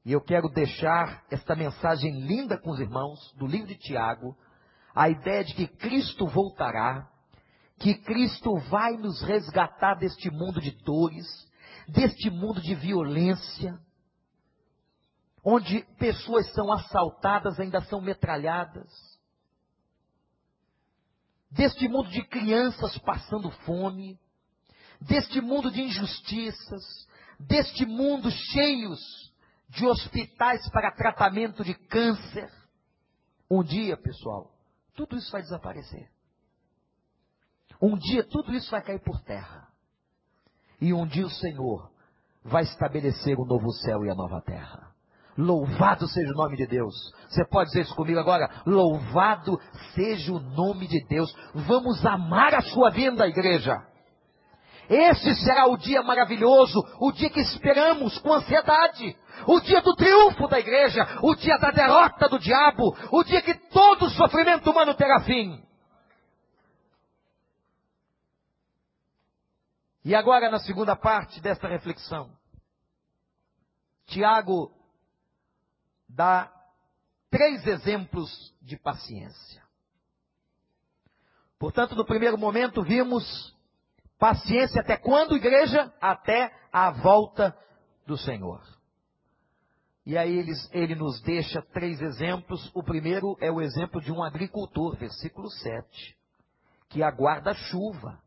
E 0.03 0.11
eu 0.11 0.19
quero 0.19 0.49
deixar 0.49 1.23
esta 1.31 1.55
mensagem 1.55 2.21
linda 2.21 2.57
com 2.57 2.71
os 2.71 2.79
irmãos 2.79 3.33
do 3.37 3.47
livro 3.47 3.67
de 3.67 3.75
Tiago, 3.75 4.35
a 4.93 5.09
ideia 5.09 5.43
de 5.43 5.53
que 5.53 5.67
Cristo 5.67 6.27
voltará, 6.27 7.07
que 7.79 7.95
Cristo 7.95 8.57
vai 8.69 8.97
nos 8.97 9.21
resgatar 9.21 9.95
deste 9.95 10.29
mundo 10.29 10.59
de 10.59 10.71
dores, 10.83 11.27
deste 11.87 12.29
mundo 12.29 12.59
de 12.59 12.75
violência, 12.75 13.79
onde 15.43 15.83
pessoas 15.97 16.51
são 16.53 16.71
assaltadas, 16.71 17.59
ainda 17.59 17.81
são 17.81 18.01
metralhadas, 18.01 18.89
deste 21.51 21.87
mundo 21.87 22.09
de 22.09 22.23
crianças 22.23 22.97
passando 22.99 23.51
fome, 23.65 24.17
deste 25.01 25.41
mundo 25.41 25.69
de 25.69 25.81
injustiças, 25.81 26.83
deste 27.39 27.85
mundo 27.85 28.31
cheios 28.31 28.99
de 29.69 29.85
hospitais 29.85 30.69
para 30.69 30.91
tratamento 30.91 31.63
de 31.63 31.73
câncer. 31.73 32.51
Um 33.49 33.63
dia, 33.63 33.97
pessoal, 33.97 34.51
tudo 34.95 35.17
isso 35.17 35.31
vai 35.31 35.41
desaparecer. 35.41 36.09
Um 37.81 37.97
dia 37.97 38.23
tudo 38.23 38.53
isso 38.53 38.69
vai 38.69 38.81
cair 38.81 39.01
por 39.01 39.19
terra. 39.23 39.67
E 40.79 40.93
um 40.93 41.05
dia 41.05 41.25
o 41.25 41.29
Senhor 41.29 41.91
vai 42.43 42.63
estabelecer 42.63 43.37
o 43.39 43.45
novo 43.45 43.71
céu 43.71 44.05
e 44.05 44.09
a 44.09 44.15
nova 44.15 44.41
terra. 44.41 44.90
Louvado 45.37 46.07
seja 46.07 46.31
o 46.31 46.35
nome 46.35 46.57
de 46.57 46.67
Deus. 46.67 46.95
Você 47.29 47.45
pode 47.45 47.69
dizer 47.69 47.81
isso 47.81 47.95
comigo 47.95 48.19
agora? 48.19 48.49
Louvado 48.65 49.59
seja 49.95 50.33
o 50.33 50.39
nome 50.39 50.87
de 50.87 51.05
Deus. 51.07 51.33
Vamos 51.53 52.05
amar 52.05 52.53
a 52.53 52.61
sua 52.61 52.89
vinda, 52.89 53.27
igreja. 53.27 53.81
Esse 54.89 55.33
será 55.35 55.67
o 55.67 55.77
dia 55.77 56.03
maravilhoso, 56.03 56.83
o 56.99 57.13
dia 57.13 57.29
que 57.29 57.39
esperamos 57.39 58.17
com 58.17 58.33
ansiedade, 58.33 59.17
o 59.47 59.61
dia 59.61 59.81
do 59.81 59.95
triunfo 59.95 60.49
da 60.49 60.59
igreja, 60.59 61.07
o 61.21 61.33
dia 61.33 61.57
da 61.57 61.71
derrota 61.71 62.27
do 62.27 62.37
diabo, 62.37 62.93
o 63.09 63.23
dia 63.23 63.41
que 63.41 63.53
todo 63.69 64.09
sofrimento 64.09 64.69
humano 64.69 64.93
terá 64.93 65.21
fim. 65.21 65.63
E 70.03 70.13
agora, 70.13 70.49
na 70.49 70.59
segunda 70.59 70.93
parte 70.95 71.39
desta 71.39 71.69
reflexão, 71.69 72.29
Tiago 74.07 74.71
dá 76.15 76.51
três 77.29 77.65
exemplos 77.65 78.53
de 78.61 78.77
paciência. 78.77 79.61
Portanto, 81.57 81.95
no 81.95 82.05
primeiro 82.05 82.37
momento, 82.37 82.83
vimos 82.83 83.55
paciência 84.17 84.81
até 84.81 84.97
quando, 84.97 85.35
igreja? 85.35 85.93
Até 86.01 86.51
a 86.71 86.91
volta 86.91 87.55
do 88.05 88.17
Senhor. 88.17 88.61
E 90.05 90.17
aí 90.17 90.35
ele, 90.35 90.51
ele 90.71 90.95
nos 90.95 91.21
deixa 91.21 91.61
três 91.61 92.01
exemplos. 92.01 92.71
O 92.73 92.83
primeiro 92.83 93.37
é 93.39 93.51
o 93.51 93.61
exemplo 93.61 94.01
de 94.01 94.11
um 94.11 94.23
agricultor, 94.23 94.97
versículo 94.97 95.49
7, 95.49 96.17
que 96.89 97.03
aguarda 97.03 97.53
chuva. 97.53 98.19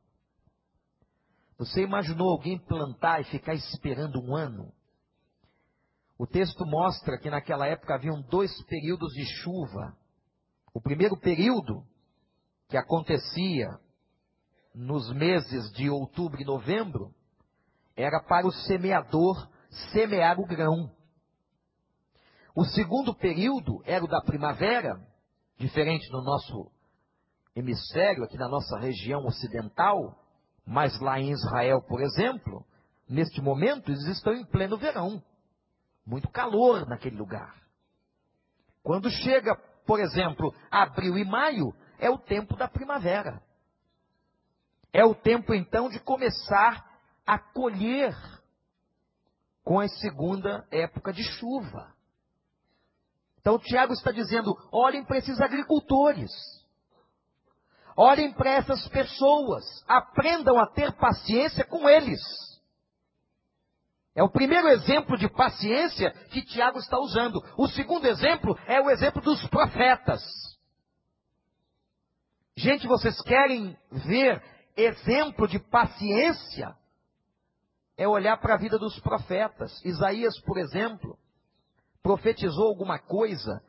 Você 1.59 1.83
imaginou 1.83 2.31
alguém 2.31 2.59
plantar 2.59 3.21
e 3.21 3.25
ficar 3.25 3.55
esperando 3.55 4.23
um 4.23 4.35
ano? 4.35 4.73
O 6.17 6.27
texto 6.27 6.65
mostra 6.65 7.19
que 7.19 7.29
naquela 7.29 7.67
época 7.67 7.95
haviam 7.95 8.23
dois 8.23 8.51
períodos 8.65 9.13
de 9.13 9.25
chuva. 9.43 9.97
O 10.73 10.81
primeiro 10.81 11.17
período, 11.17 11.85
que 12.69 12.77
acontecia 12.77 13.69
nos 14.75 15.13
meses 15.13 15.73
de 15.73 15.91
outubro 15.91 16.41
e 16.41 16.45
novembro, 16.45 17.13
era 17.97 18.21
para 18.23 18.47
o 18.47 18.53
semeador 18.53 19.49
semear 19.93 20.39
o 20.39 20.47
grão. 20.47 20.91
O 22.55 22.65
segundo 22.65 23.13
período 23.15 23.83
era 23.85 24.05
o 24.05 24.09
da 24.09 24.21
primavera, 24.21 25.01
diferente 25.59 26.09
no 26.13 26.23
nosso 26.23 26.71
hemisfério, 27.57 28.23
aqui 28.23 28.37
na 28.37 28.49
nossa 28.49 28.79
região 28.79 29.25
ocidental, 29.27 30.17
mas 30.65 30.99
lá 31.01 31.19
em 31.21 31.31
Israel, 31.33 31.83
por 31.83 32.01
exemplo, 32.01 32.65
neste 33.09 33.41
momento 33.41 33.91
eles 33.91 34.07
estão 34.07 34.33
em 34.33 34.45
pleno 34.47 34.77
verão 34.77 35.23
muito 36.07 36.29
calor 36.29 36.87
naquele 36.87 37.17
lugar. 37.17 37.55
Quando 38.83 39.11
chega, 39.11 39.57
por 39.87 40.01
exemplo, 40.01 40.55
abril 40.71 41.17
e 41.17 41.25
maio, 41.25 41.75
é 41.99 42.11
o 42.11 42.19
tempo 42.19 42.57
da 42.57 42.69
primavera. 42.69 43.43
É 44.93 45.05
o 45.05 45.15
tempo 45.15 45.55
então 45.55 45.89
de 45.89 45.99
começar 45.99 46.85
a 47.27 47.39
colher 47.39 48.15
com 49.65 49.81
a 49.81 49.89
segunda 49.89 50.67
época 50.71 51.13
de 51.13 51.23
chuva. 51.23 51.93
Então 53.41 53.59
Tiago 53.59 53.93
está 53.93 54.13
dizendo: 54.13 54.55
olhem 54.71 55.05
para 55.05 55.19
esses 55.19 55.41
agricultores. 55.41 56.31
Olhem 57.97 58.33
para 58.33 58.51
essas 58.51 58.89
pessoas, 58.89 59.65
aprendam 59.87 60.59
a 60.59 60.67
ter 60.67 60.93
paciência 60.97 61.65
com 61.65 61.89
eles. 61.89 62.21
É 64.15 64.23
o 64.23 64.31
primeiro 64.31 64.69
exemplo 64.69 65.19
de 65.19 65.29
paciência 65.29 66.13
que 66.31 66.45
Tiago 66.45 66.79
está 66.79 66.99
usando. 66.99 67.43
O 67.59 67.67
segundo 67.67 68.07
exemplo 68.07 68.57
é 68.67 68.81
o 68.81 68.89
exemplo 68.89 69.21
dos 69.21 69.45
profetas. 69.49 70.23
Gente, 72.57 72.87
vocês 72.87 73.21
querem 73.23 73.77
ver 73.91 74.41
exemplo 74.77 75.49
de 75.49 75.59
paciência? 75.59 76.77
É 77.97 78.07
olhar 78.07 78.37
para 78.37 78.55
a 78.55 78.59
vida 78.59 78.79
dos 78.79 78.99
profetas. 79.01 79.85
Isaías, 79.85 80.41
por 80.43 80.59
exemplo, 80.59 81.19
profetizou 82.01 82.69
alguma 82.69 83.01
coisa 83.01 83.61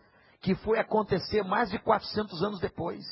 que 0.42 0.54
foi 0.54 0.78
acontecer 0.78 1.44
mais 1.44 1.72
de 1.72 1.80
400 1.80 2.44
anos 2.44 2.60
depois. 2.60 3.04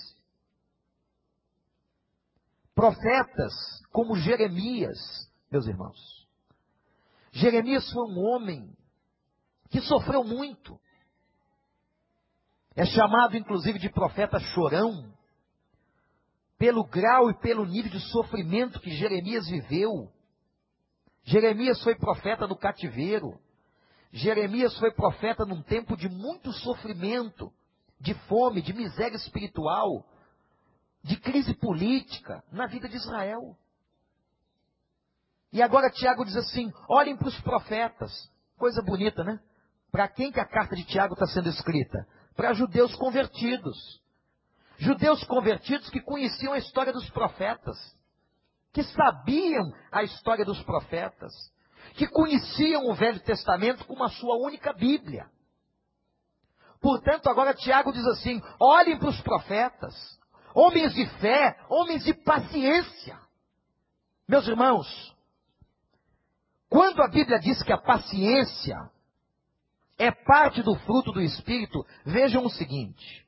Profetas 2.75 3.53
como 3.91 4.15
Jeremias, 4.15 4.99
meus 5.51 5.65
irmãos, 5.65 6.22
Jeremias 7.33 7.91
foi 7.91 8.11
um 8.11 8.19
homem 8.19 8.71
que 9.71 9.81
sofreu 9.81 10.23
muito. 10.23 10.79
É 12.75 12.85
chamado 12.85 13.35
inclusive 13.35 13.79
de 13.79 13.89
profeta 13.89 14.39
chorão, 14.39 15.11
pelo 16.59 16.85
grau 16.85 17.31
e 17.31 17.39
pelo 17.39 17.65
nível 17.65 17.91
de 17.91 17.99
sofrimento 18.11 18.79
que 18.79 18.91
Jeremias 18.91 19.47
viveu. 19.47 20.11
Jeremias 21.23 21.81
foi 21.81 21.95
profeta 21.95 22.47
no 22.47 22.55
cativeiro. 22.55 23.39
Jeremias 24.11 24.77
foi 24.77 24.91
profeta 24.91 25.43
num 25.43 25.63
tempo 25.63 25.97
de 25.97 26.07
muito 26.07 26.51
sofrimento, 26.53 27.51
de 27.99 28.13
fome, 28.27 28.61
de 28.61 28.73
miséria 28.73 29.15
espiritual, 29.15 30.05
de 31.03 31.19
crise 31.19 31.55
política 31.55 32.43
na 32.51 32.67
vida 32.67 32.87
de 32.87 32.95
Israel. 32.95 33.57
E 35.53 35.61
agora 35.61 35.91
Tiago 35.91 36.25
diz 36.25 36.35
assim: 36.35 36.73
olhem 36.89 37.15
para 37.15 37.27
os 37.27 37.39
profetas. 37.41 38.11
Coisa 38.57 38.81
bonita, 38.81 39.23
né? 39.23 39.39
Para 39.91 40.07
quem 40.07 40.31
que 40.31 40.39
a 40.39 40.45
carta 40.45 40.75
de 40.75 40.83
Tiago 40.83 41.13
está 41.13 41.27
sendo 41.27 41.47
escrita? 41.47 42.07
Para 42.35 42.53
judeus 42.53 42.95
convertidos. 42.95 44.01
Judeus 44.79 45.23
convertidos 45.25 45.91
que 45.91 46.01
conheciam 46.01 46.53
a 46.53 46.57
história 46.57 46.91
dos 46.91 47.07
profetas, 47.11 47.77
que 48.73 48.83
sabiam 48.83 49.71
a 49.91 50.01
história 50.01 50.43
dos 50.43 50.61
profetas, 50.63 51.31
que 51.93 52.07
conheciam 52.07 52.87
o 52.89 52.95
Velho 52.95 53.19
Testamento 53.19 53.85
como 53.85 54.03
a 54.03 54.09
sua 54.09 54.35
única 54.37 54.73
Bíblia. 54.73 55.29
Portanto, 56.81 57.29
agora 57.29 57.53
Tiago 57.53 57.93
diz 57.93 58.05
assim: 58.07 58.41
olhem 58.59 58.97
para 58.97 59.09
os 59.09 59.21
profetas, 59.21 59.93
homens 60.55 60.95
de 60.95 61.05
fé, 61.19 61.55
homens 61.69 62.03
de 62.03 62.13
paciência. 62.15 63.19
Meus 64.27 64.47
irmãos, 64.47 65.12
quando 66.73 67.03
a 67.03 67.07
Bíblia 67.07 67.37
diz 67.37 67.61
que 67.61 67.71
a 67.71 67.77
paciência 67.77 68.89
é 69.95 70.09
parte 70.09 70.63
do 70.63 70.73
fruto 70.73 71.11
do 71.11 71.21
Espírito, 71.21 71.85
vejam 72.03 72.43
o 72.43 72.49
seguinte: 72.49 73.23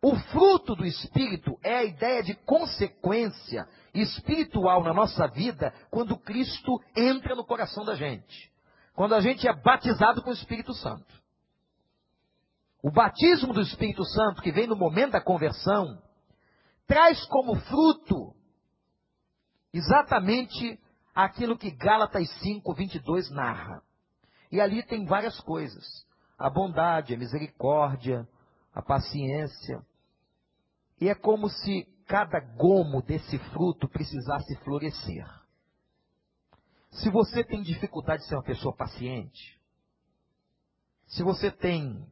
o 0.00 0.16
fruto 0.16 0.74
do 0.74 0.86
Espírito 0.86 1.58
é 1.62 1.76
a 1.76 1.84
ideia 1.84 2.22
de 2.22 2.34
consequência 2.34 3.68
espiritual 3.92 4.82
na 4.82 4.94
nossa 4.94 5.26
vida 5.28 5.70
quando 5.90 6.16
Cristo 6.16 6.80
entra 6.96 7.34
no 7.34 7.44
coração 7.44 7.84
da 7.84 7.94
gente. 7.94 8.50
Quando 8.94 9.14
a 9.14 9.20
gente 9.20 9.46
é 9.46 9.52
batizado 9.52 10.22
com 10.22 10.30
o 10.30 10.34
Espírito 10.34 10.72
Santo. 10.72 11.22
O 12.82 12.90
batismo 12.90 13.52
do 13.52 13.60
Espírito 13.60 14.02
Santo, 14.02 14.40
que 14.40 14.50
vem 14.50 14.66
no 14.66 14.76
momento 14.76 15.12
da 15.12 15.20
conversão, 15.20 16.02
traz 16.86 17.22
como 17.26 17.56
fruto 17.56 18.34
exatamente 19.74 20.80
aquilo 21.14 21.56
que 21.56 21.70
Gálatas 21.70 22.28
5, 22.40 22.74
22 22.74 23.30
narra. 23.30 23.82
E 24.50 24.60
ali 24.60 24.82
tem 24.82 25.04
várias 25.04 25.38
coisas: 25.40 26.06
a 26.38 26.50
bondade, 26.50 27.14
a 27.14 27.18
misericórdia, 27.18 28.28
a 28.74 28.82
paciência. 28.82 29.84
E 31.00 31.08
é 31.08 31.14
como 31.14 31.48
se 31.48 31.84
cada 32.06 32.40
gomo 32.40 33.02
desse 33.02 33.38
fruto 33.50 33.88
precisasse 33.88 34.56
florescer. 34.56 35.26
Se 36.90 37.10
você 37.10 37.42
tem 37.42 37.62
dificuldade 37.62 38.22
de 38.22 38.28
ser 38.28 38.36
uma 38.36 38.44
pessoa 38.44 38.74
paciente, 38.74 39.60
se 41.06 41.22
você 41.22 41.50
tem 41.50 42.06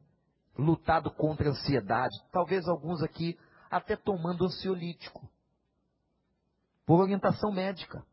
lutado 0.57 1.09
contra 1.11 1.47
a 1.47 1.51
ansiedade, 1.51 2.15
talvez 2.31 2.67
alguns 2.67 3.01
aqui 3.01 3.39
até 3.69 3.95
tomando 3.95 4.45
ansiolítico, 4.45 5.27
por 6.85 6.99
orientação 6.99 7.51
médica. 7.51 8.05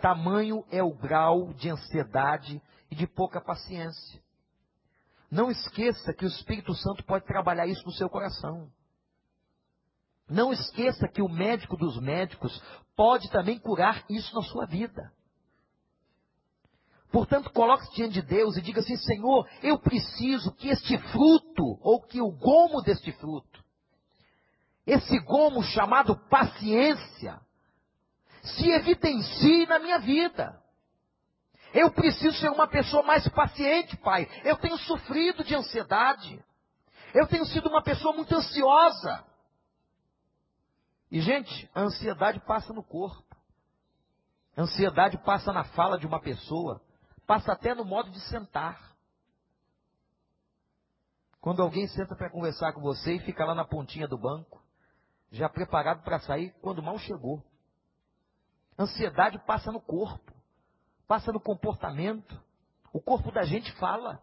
Tamanho 0.00 0.64
é 0.70 0.82
o 0.82 0.94
grau 0.94 1.52
de 1.54 1.68
ansiedade 1.68 2.60
e 2.90 2.94
de 2.94 3.06
pouca 3.06 3.40
paciência. 3.40 4.20
Não 5.30 5.50
esqueça 5.50 6.12
que 6.12 6.24
o 6.24 6.28
Espírito 6.28 6.74
Santo 6.74 7.04
pode 7.04 7.24
trabalhar 7.24 7.66
isso 7.66 7.84
no 7.84 7.92
seu 7.92 8.08
coração. 8.08 8.70
Não 10.28 10.52
esqueça 10.52 11.08
que 11.08 11.22
o 11.22 11.28
médico 11.28 11.76
dos 11.76 12.00
médicos 12.00 12.60
pode 12.96 13.30
também 13.30 13.58
curar 13.58 14.04
isso 14.08 14.34
na 14.34 14.42
sua 14.42 14.66
vida. 14.66 15.12
Portanto, 17.10 17.50
coloque-se 17.50 17.94
diante 17.94 18.14
de 18.14 18.22
Deus 18.22 18.56
e 18.56 18.62
diga 18.62 18.80
assim: 18.80 18.96
Senhor, 18.96 19.48
eu 19.62 19.78
preciso 19.78 20.52
que 20.52 20.68
este 20.68 20.96
fruto, 21.10 21.78
ou 21.80 22.00
que 22.00 22.20
o 22.20 22.30
gomo 22.30 22.80
deste 22.82 23.12
fruto, 23.12 23.64
esse 24.86 25.18
gomo 25.20 25.62
chamado 25.62 26.16
paciência, 26.28 27.40
se 28.42 28.70
evidencie 28.70 29.66
na 29.66 29.78
minha 29.78 29.98
vida. 29.98 30.60
Eu 31.72 31.90
preciso 31.92 32.36
ser 32.38 32.50
uma 32.50 32.66
pessoa 32.66 33.02
mais 33.02 33.26
paciente, 33.28 33.96
Pai. 33.98 34.28
Eu 34.44 34.56
tenho 34.56 34.76
sofrido 34.78 35.44
de 35.44 35.54
ansiedade. 35.54 36.42
Eu 37.14 37.26
tenho 37.26 37.44
sido 37.46 37.68
uma 37.68 37.82
pessoa 37.82 38.14
muito 38.14 38.34
ansiosa. 38.34 39.24
E, 41.10 41.20
gente, 41.20 41.70
a 41.74 41.82
ansiedade 41.82 42.40
passa 42.40 42.72
no 42.72 42.82
corpo. 42.82 43.36
A 44.56 44.62
ansiedade 44.62 45.18
passa 45.18 45.52
na 45.52 45.64
fala 45.64 45.98
de 45.98 46.06
uma 46.06 46.20
pessoa. 46.20 46.80
Passa 47.26 47.52
até 47.52 47.74
no 47.74 47.84
modo 47.84 48.10
de 48.10 48.20
sentar. 48.20 48.90
Quando 51.40 51.62
alguém 51.62 51.86
senta 51.88 52.14
para 52.14 52.30
conversar 52.30 52.72
com 52.72 52.80
você 52.80 53.14
e 53.14 53.20
fica 53.20 53.44
lá 53.44 53.54
na 53.54 53.64
pontinha 53.64 54.06
do 54.06 54.18
banco, 54.18 54.62
já 55.30 55.48
preparado 55.48 56.02
para 56.02 56.20
sair 56.20 56.52
quando 56.60 56.82
mal 56.82 56.98
chegou. 56.98 57.42
Ansiedade 58.80 59.38
passa 59.40 59.70
no 59.70 59.78
corpo, 59.78 60.32
passa 61.06 61.30
no 61.30 61.38
comportamento. 61.38 62.42
O 62.90 62.98
corpo 62.98 63.30
da 63.30 63.42
gente 63.42 63.70
fala. 63.72 64.18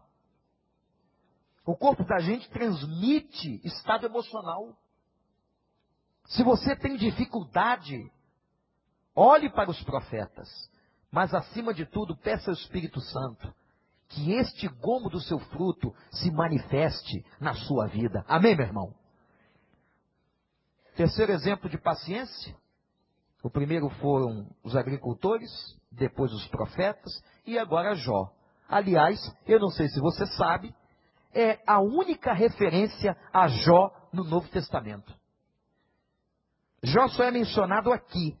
O 1.64 1.76
corpo 1.76 2.04
da 2.04 2.18
gente 2.18 2.50
transmite 2.50 3.64
estado 3.64 4.06
emocional. 4.06 4.76
Se 6.24 6.42
você 6.42 6.74
tem 6.74 6.96
dificuldade, 6.96 8.10
olhe 9.14 9.48
para 9.48 9.70
os 9.70 9.80
profetas, 9.84 10.48
mas 11.08 11.32
acima 11.32 11.72
de 11.72 11.86
tudo, 11.86 12.16
peça 12.16 12.50
ao 12.50 12.56
Espírito 12.56 13.00
Santo 13.00 13.54
que 14.08 14.32
este 14.32 14.66
gomo 14.66 15.08
do 15.08 15.20
seu 15.20 15.38
fruto 15.38 15.94
se 16.10 16.32
manifeste 16.32 17.24
na 17.38 17.54
sua 17.54 17.86
vida. 17.86 18.24
Amém, 18.26 18.56
meu 18.56 18.66
irmão? 18.66 18.92
Terceiro 20.96 21.30
exemplo 21.30 21.70
de 21.70 21.78
paciência 21.78 22.56
o 23.42 23.50
primeiro 23.50 23.88
foram 24.00 24.46
os 24.62 24.74
agricultores, 24.74 25.50
depois 25.90 26.32
os 26.32 26.46
profetas 26.48 27.12
e 27.46 27.58
agora 27.58 27.94
Jó. 27.94 28.32
Aliás, 28.68 29.18
eu 29.46 29.58
não 29.58 29.70
sei 29.70 29.88
se 29.88 30.00
você 30.00 30.26
sabe, 30.26 30.74
é 31.32 31.58
a 31.66 31.80
única 31.80 32.32
referência 32.32 33.16
a 33.32 33.48
Jó 33.48 33.90
no 34.12 34.24
Novo 34.24 34.48
Testamento. 34.48 35.14
Jó 36.82 37.08
só 37.08 37.24
é 37.24 37.30
mencionado 37.30 37.92
aqui. 37.92 38.36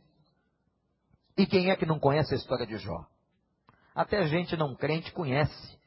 E 1.36 1.46
quem 1.46 1.70
é 1.70 1.76
que 1.76 1.86
não 1.86 1.98
conhece 1.98 2.34
a 2.34 2.36
história 2.36 2.66
de 2.66 2.76
Jó? 2.78 3.06
Até 3.94 4.26
gente 4.26 4.56
não 4.56 4.74
crente 4.74 5.12
conhece 5.12 5.78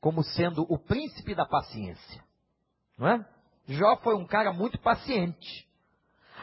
como 0.00 0.22
sendo 0.22 0.62
o 0.68 0.78
príncipe 0.78 1.34
da 1.34 1.44
paciência. 1.44 2.22
Não 2.96 3.08
é? 3.08 3.28
Jó 3.66 3.96
foi 3.98 4.14
um 4.14 4.26
cara 4.26 4.52
muito 4.52 4.78
paciente. 4.80 5.66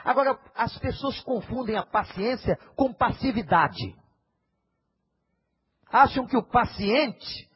Agora, 0.04 0.38
as 0.56 0.78
pessoas 0.80 1.20
confundem 1.22 1.78
a 1.78 1.86
paciência 1.86 2.58
com 2.76 2.94
passividade. 2.94 3.96
Acham 5.90 6.26
que 6.26 6.36
o 6.36 6.44
paciente 6.44 7.50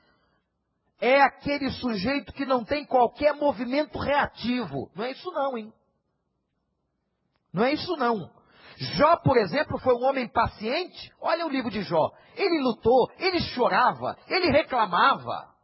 é 0.99 1.21
aquele 1.21 1.69
sujeito 1.71 2.31
que 2.33 2.45
não 2.45 2.63
tem 2.63 2.85
qualquer 2.85 3.33
movimento 3.33 3.97
reativo. 3.97 4.91
Não 4.95 5.03
é 5.03 5.11
isso 5.11 5.31
não, 5.31 5.57
hein? 5.57 5.73
Não 7.51 7.63
é 7.63 7.73
isso 7.73 7.95
não. 7.97 8.31
Jó, 8.77 9.17
por 9.17 9.37
exemplo, 9.37 9.79
foi 9.79 9.95
um 9.95 10.03
homem 10.03 10.27
paciente. 10.27 11.11
Olha 11.19 11.45
o 11.45 11.49
livro 11.49 11.71
de 11.71 11.81
Jó. 11.81 12.11
Ele 12.35 12.61
lutou, 12.61 13.11
ele 13.17 13.39
chorava, 13.39 14.15
ele 14.27 14.51
reclamava. 14.51 15.55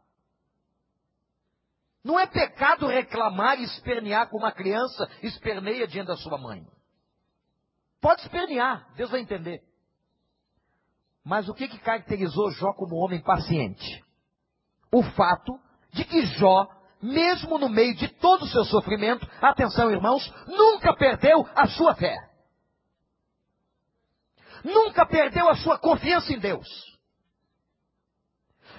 Não 2.02 2.18
é 2.18 2.26
pecado 2.26 2.86
reclamar 2.86 3.58
e 3.60 3.64
espernear 3.64 4.28
como 4.28 4.44
uma 4.44 4.52
criança 4.52 5.08
esperneia 5.22 5.86
diante 5.86 6.08
da 6.08 6.16
sua 6.16 6.36
mãe. 6.36 6.66
Pode 8.04 8.20
espernear, 8.20 8.86
Deus 8.96 9.10
vai 9.10 9.20
entender. 9.20 9.62
Mas 11.24 11.48
o 11.48 11.54
que, 11.54 11.66
que 11.66 11.78
caracterizou 11.78 12.50
Jó 12.50 12.74
como 12.74 12.96
homem 12.96 13.22
paciente? 13.22 14.04
O 14.92 15.02
fato 15.02 15.58
de 15.90 16.04
que 16.04 16.26
Jó, 16.26 16.68
mesmo 17.00 17.56
no 17.56 17.70
meio 17.70 17.94
de 17.94 18.08
todo 18.08 18.42
o 18.42 18.48
seu 18.48 18.62
sofrimento, 18.66 19.26
atenção 19.40 19.90
irmãos, 19.90 20.22
nunca 20.46 20.94
perdeu 20.94 21.48
a 21.56 21.66
sua 21.66 21.94
fé. 21.94 22.14
Nunca 24.62 25.06
perdeu 25.06 25.48
a 25.48 25.56
sua 25.56 25.78
confiança 25.78 26.30
em 26.30 26.38
Deus. 26.38 26.68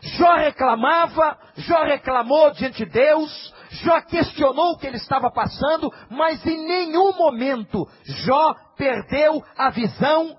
Jó 0.04 0.36
reclamava, 0.36 1.36
Jó 1.56 1.84
reclamou 1.84 2.52
diante 2.52 2.86
de 2.86 2.92
Deus, 2.92 3.55
Jó 3.70 4.02
questionou 4.02 4.74
o 4.74 4.78
que 4.78 4.88
ele 4.88 4.98
estava 4.98 5.32
passando, 5.32 5.92
mas 6.10 6.46
em 6.46 6.66
nenhum 6.66 7.14
momento 7.14 7.88
Jó 8.04 8.54
perdeu 8.78 9.44
a 9.58 9.70
visão 9.70 10.38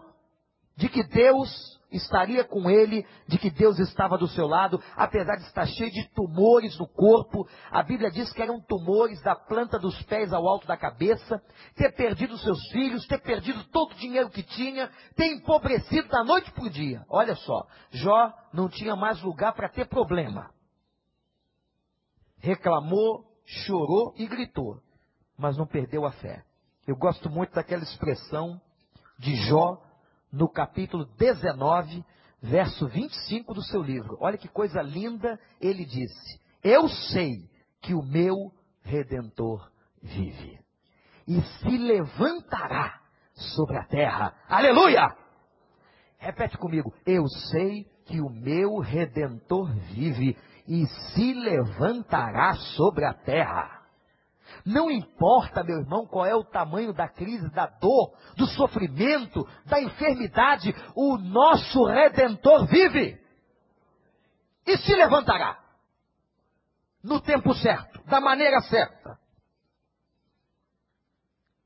de 0.77 0.89
que 0.89 1.03
Deus 1.03 1.77
estaria 1.91 2.45
com 2.45 2.69
ele, 2.69 3.07
de 3.27 3.39
que 3.39 3.51
Deus 3.51 3.79
estava 3.79 4.19
do 4.19 4.29
seu 4.29 4.47
lado, 4.47 4.83
apesar 4.97 5.37
de 5.37 5.45
estar 5.45 5.67
cheio 5.67 5.91
de 5.91 6.09
tumores 6.15 6.79
no 6.79 6.87
corpo. 6.87 7.47
A 7.71 7.83
Bíblia 7.83 8.11
diz 8.11 8.33
que 8.33 8.43
eram 8.43 8.61
tumores 8.61 9.21
da 9.23 9.35
planta 9.35 9.79
dos 9.79 10.01
pés 10.03 10.33
ao 10.33 10.47
alto 10.47 10.67
da 10.67 10.77
cabeça, 10.77 11.41
ter 11.75 11.95
perdido 11.95 12.37
seus 12.39 12.61
filhos, 12.71 13.07
ter 13.07 13.21
perdido 13.21 13.65
todo 13.71 13.93
o 13.93 13.97
dinheiro 13.97 14.31
que 14.31 14.43
tinha, 14.43 14.91
ter 15.15 15.27
empobrecido 15.33 16.09
da 16.09 16.25
noite 16.25 16.51
para 16.51 16.65
o 16.65 16.71
dia. 16.71 17.03
Olha 17.09 17.35
só, 17.35 17.67
Jó 17.91 18.33
não 18.53 18.69
tinha 18.69 18.97
mais 18.97 19.21
lugar 19.23 19.55
para 19.55 19.69
ter 19.69 19.87
problema. 19.87 20.51
Reclamou, 22.47 23.25
chorou 23.45 24.15
e 24.17 24.25
gritou, 24.25 24.81
mas 25.37 25.59
não 25.59 25.67
perdeu 25.67 26.07
a 26.07 26.13
fé. 26.13 26.45
Eu 26.87 26.95
gosto 26.95 27.29
muito 27.29 27.53
daquela 27.53 27.83
expressão 27.83 28.61
de 29.19 29.35
Jó 29.49 29.83
no 30.31 30.49
capítulo 30.49 31.07
19, 31.19 32.05
verso 32.41 32.87
25 32.87 33.53
do 33.53 33.65
seu 33.65 33.83
livro. 33.83 34.17
Olha 34.21 34.39
que 34.39 34.47
coisa 34.47 34.81
linda 34.81 35.41
ele 35.61 35.85
disse: 35.85 36.41
Eu 36.63 36.89
sei 36.89 37.51
que 37.83 37.95
o 37.95 38.03
meu 38.05 38.53
redentor 38.83 39.69
vive 40.01 40.61
e 41.27 41.43
se 41.43 41.77
levantará 41.77 43.03
sobre 43.35 43.77
a 43.77 43.85
terra. 43.87 44.33
Aleluia! 44.49 45.05
Repete 46.17 46.57
comigo: 46.59 46.95
Eu 47.05 47.27
sei 47.51 47.91
que 48.05 48.21
o 48.21 48.31
meu 48.31 48.79
redentor 48.79 49.69
vive 49.93 50.37
e 50.67 50.87
se 50.87 51.33
levantará 51.35 52.55
sobre 52.77 53.05
a 53.05 53.15
terra. 53.15 53.83
Não 54.65 54.91
importa, 54.91 55.63
meu 55.63 55.79
irmão, 55.79 56.07
qual 56.07 56.27
é 56.27 56.35
o 56.35 56.45
tamanho 56.45 56.93
da 56.93 57.09
crise, 57.09 57.49
da 57.51 57.67
dor, 57.67 58.17
do 58.37 58.47
sofrimento, 58.47 59.47
da 59.65 59.81
enfermidade, 59.81 60.75
o 60.95 61.17
nosso 61.17 61.85
redentor 61.85 62.67
vive 62.67 63.21
e 64.67 64.77
se 64.79 64.95
levantará 64.95 65.59
no 67.03 67.21
tempo 67.21 67.55
certo, 67.55 68.03
da 68.07 68.21
maneira 68.21 68.61
certa. 68.63 69.17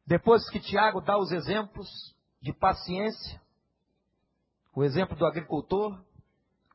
Depois 0.07 0.49
que 0.51 0.61
Tiago 0.61 1.01
dá 1.01 1.17
os 1.17 1.33
exemplos 1.33 1.89
de 2.43 2.53
paciência, 2.53 3.41
o 4.75 4.85
exemplo 4.85 5.17
do 5.17 5.25
agricultor, 5.25 5.99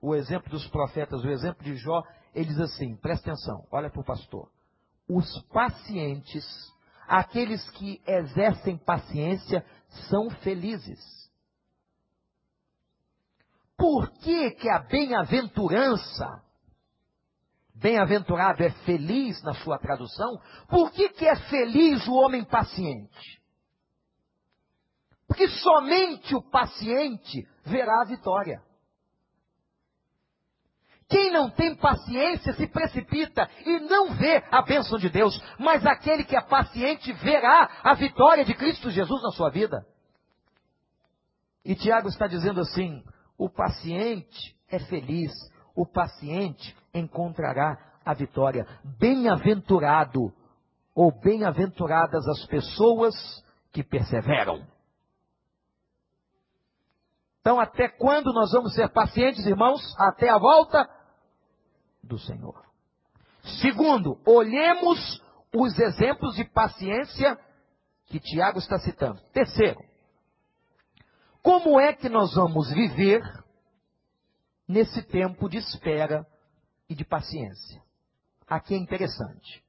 o 0.05 0.15
exemplo 0.15 0.49
dos 0.49 0.67
profetas, 0.67 1.23
o 1.23 1.29
exemplo 1.29 1.63
de 1.63 1.75
Jó, 1.75 2.03
ele 2.33 2.47
diz 2.47 2.59
assim: 2.59 2.95
presta 2.97 3.31
atenção, 3.31 3.65
olha 3.71 3.89
para 3.89 4.01
o 4.01 4.05
pastor 4.05 4.49
os 5.07 5.41
pacientes, 5.49 6.45
aqueles 7.07 7.67
que 7.71 8.01
exercem 8.05 8.77
paciência, 8.77 9.65
são 10.09 10.29
felizes. 10.41 10.99
Por 13.77 14.09
que, 14.19 14.51
que 14.51 14.69
a 14.69 14.79
bem-aventurança, 14.79 16.41
bem-aventurado 17.75 18.63
é 18.63 18.71
feliz 18.85 19.41
na 19.43 19.53
sua 19.55 19.77
tradução, 19.77 20.41
por 20.69 20.91
que, 20.91 21.09
que 21.09 21.25
é 21.25 21.35
feliz 21.49 22.07
o 22.07 22.13
homem 22.13 22.43
paciente? 22.43 23.43
Porque 25.27 25.47
somente 25.49 26.35
o 26.35 26.41
paciente 26.41 27.47
verá 27.65 28.01
a 28.01 28.05
vitória. 28.05 28.63
Quem 31.07 31.31
não 31.31 31.49
tem 31.49 31.75
paciência 31.75 32.53
se 32.53 32.67
precipita 32.67 33.47
e 33.65 33.79
não 33.81 34.13
vê 34.15 34.43
a 34.51 34.61
bênção 34.63 34.97
de 34.97 35.09
Deus, 35.09 35.39
mas 35.59 35.85
aquele 35.85 36.23
que 36.23 36.35
é 36.35 36.41
paciente 36.41 37.13
verá 37.13 37.69
a 37.83 37.93
vitória 37.93 38.43
de 38.43 38.55
Cristo 38.55 38.89
Jesus 38.89 39.21
na 39.21 39.29
sua 39.29 39.49
vida. 39.49 39.85
E 41.63 41.75
Tiago 41.75 42.07
está 42.07 42.25
dizendo 42.27 42.59
assim: 42.59 43.03
o 43.37 43.49
paciente 43.49 44.55
é 44.69 44.79
feliz, 44.79 45.31
o 45.75 45.85
paciente 45.85 46.75
encontrará 46.93 47.77
a 48.03 48.13
vitória. 48.13 48.65
Bem-aventurado 48.99 50.33
ou 50.95 51.11
bem-aventuradas 51.11 52.27
as 52.27 52.45
pessoas 52.47 53.13
que 53.71 53.83
perseveram. 53.83 54.65
Então, 57.45 57.59
até 57.59 57.87
quando 57.87 58.33
nós 58.33 58.51
vamos 58.53 58.73
ser 58.73 58.89
pacientes, 58.89 59.45
irmãos? 59.45 59.79
Até 59.99 60.29
a 60.29 60.37
volta 60.39 60.89
do 62.03 62.17
Senhor. 62.17 62.59
Segundo, 63.61 64.19
olhemos 64.25 65.21
os 65.53 65.77
exemplos 65.77 66.35
de 66.35 66.43
paciência 66.43 67.37
que 68.07 68.19
Tiago 68.19 68.57
está 68.57 68.79
citando. 68.79 69.21
Terceiro, 69.31 69.79
como 71.43 71.79
é 71.79 71.93
que 71.93 72.09
nós 72.09 72.33
vamos 72.33 72.73
viver 72.73 73.21
nesse 74.67 75.03
tempo 75.03 75.47
de 75.47 75.57
espera 75.57 76.25
e 76.89 76.95
de 76.95 77.05
paciência? 77.05 77.79
Aqui 78.47 78.73
é 78.73 78.77
interessante. 78.77 79.63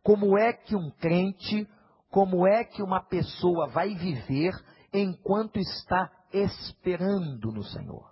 Como 0.00 0.38
é 0.38 0.52
que 0.52 0.76
um 0.76 0.92
crente, 0.92 1.68
como 2.08 2.46
é 2.46 2.62
que 2.62 2.80
uma 2.84 3.02
pessoa 3.02 3.66
vai 3.66 3.96
viver 3.96 4.52
enquanto 4.92 5.58
está 5.58 6.08
esperando 6.32 7.50
no 7.52 7.64
Senhor? 7.64 8.10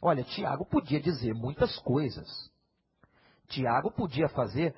Olha, 0.00 0.22
Tiago 0.22 0.64
podia 0.66 1.00
dizer 1.00 1.34
muitas 1.34 1.76
coisas. 1.80 2.28
Tiago 3.48 3.90
podia 3.90 4.28
fazer 4.28 4.74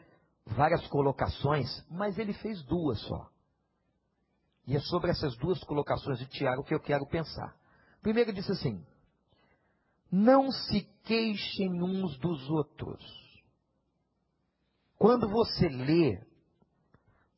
várias 0.46 0.86
colocações, 0.88 1.68
mas 1.90 2.18
ele 2.18 2.32
fez 2.32 2.62
duas 2.64 3.00
só. 3.02 3.30
E 4.66 4.76
é 4.76 4.80
sobre 4.80 5.10
essas 5.10 5.36
duas 5.36 5.62
colocações 5.64 6.18
de 6.18 6.26
Tiago 6.26 6.64
que 6.64 6.74
eu 6.74 6.80
quero 6.80 7.06
pensar. 7.06 7.56
Primeiro, 8.02 8.30
ele 8.30 8.40
disse 8.40 8.52
assim: 8.52 8.84
Não 10.10 10.50
se 10.50 10.82
queixem 11.04 11.82
uns 11.82 12.16
dos 12.18 12.48
outros. 12.48 13.02
Quando 14.96 15.28
você 15.28 15.68
lê, 15.68 16.22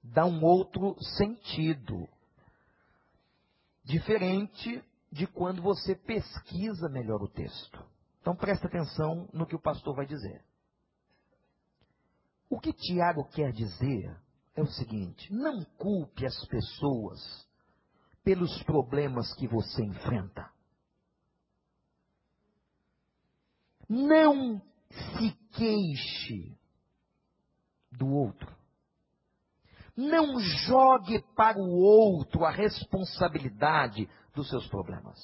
dá 0.02 0.26
um 0.26 0.44
outro 0.44 0.96
sentido. 1.16 2.08
Diferente 3.92 4.82
de 5.10 5.26
quando 5.26 5.60
você 5.60 5.94
pesquisa 5.94 6.88
melhor 6.88 7.20
o 7.20 7.28
texto. 7.28 7.78
Então 8.22 8.34
presta 8.34 8.66
atenção 8.66 9.28
no 9.34 9.46
que 9.46 9.54
o 9.54 9.60
pastor 9.60 9.94
vai 9.94 10.06
dizer. 10.06 10.42
O 12.48 12.58
que 12.58 12.72
Tiago 12.72 13.28
quer 13.28 13.52
dizer 13.52 14.18
é 14.56 14.62
o 14.62 14.66
seguinte: 14.66 15.30
não 15.30 15.62
culpe 15.76 16.24
as 16.24 16.34
pessoas 16.46 17.46
pelos 18.24 18.62
problemas 18.62 19.34
que 19.34 19.46
você 19.46 19.84
enfrenta. 19.84 20.50
Não 23.86 24.58
se 24.88 25.32
queixe 25.52 26.58
do 27.90 28.08
outro. 28.08 28.61
Não 29.96 30.38
jogue 30.40 31.22
para 31.36 31.58
o 31.58 31.78
outro 31.78 32.44
a 32.44 32.50
responsabilidade 32.50 34.08
dos 34.34 34.48
seus 34.48 34.66
problemas. 34.68 35.18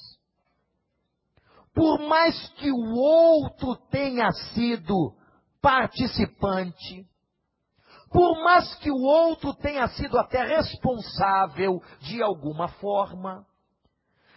Por 1.73 1.99
mais 2.07 2.49
que 2.49 2.71
o 2.71 2.95
outro 2.95 3.75
tenha 3.89 4.31
sido 4.53 5.13
participante, 5.61 7.07
por 8.11 8.43
mais 8.43 8.75
que 8.75 8.91
o 8.91 9.01
outro 9.01 9.53
tenha 9.55 9.87
sido 9.89 10.17
até 10.17 10.43
responsável 10.43 11.81
de 12.01 12.21
alguma 12.21 12.67
forma, 12.67 13.45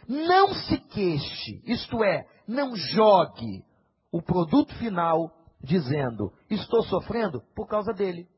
não 0.07 0.53
se 0.55 0.79
queixe, 0.79 1.63
isto 1.65 2.03
é, 2.05 2.27
não 2.47 2.75
jogue 2.77 3.65
o 4.11 4.21
produto 4.21 4.75
final 4.75 5.31
dizendo: 5.63 6.33
estou 6.51 6.83
sofrendo 6.85 7.41
por 7.55 7.67
causa 7.67 7.93
dele, 7.93 8.29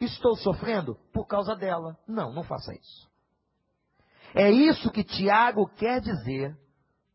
estou 0.00 0.36
sofrendo 0.36 0.96
por 1.12 1.26
causa 1.26 1.54
dela. 1.54 1.98
Não, 2.06 2.32
não 2.32 2.42
faça 2.42 2.74
isso. 2.74 3.10
É 4.34 4.50
isso 4.50 4.90
que 4.90 5.04
Tiago 5.04 5.68
quer 5.76 6.00
dizer 6.00 6.56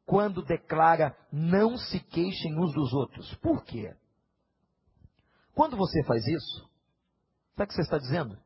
quando 0.06 0.43
declara: 0.43 1.15
não 1.32 1.78
se 1.78 2.00
queixem 2.00 2.58
uns 2.60 2.74
dos 2.74 2.93
outros. 2.93 3.34
Por 3.36 3.63
quê? 3.63 3.95
Quando 5.54 5.78
você 5.78 6.04
faz 6.04 6.26
isso, 6.28 6.69
sabe 7.56 7.63
o 7.63 7.67
que 7.67 7.74
você 7.74 7.82
está 7.82 7.98
dizendo? 7.98 8.38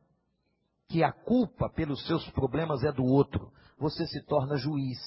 Que 0.88 1.02
a 1.02 1.12
culpa 1.12 1.68
pelos 1.68 2.06
seus 2.06 2.28
problemas 2.30 2.82
é 2.84 2.92
do 2.92 3.04
outro. 3.04 3.52
Você 3.78 4.06
se 4.06 4.22
torna 4.26 4.56
juiz. 4.56 4.98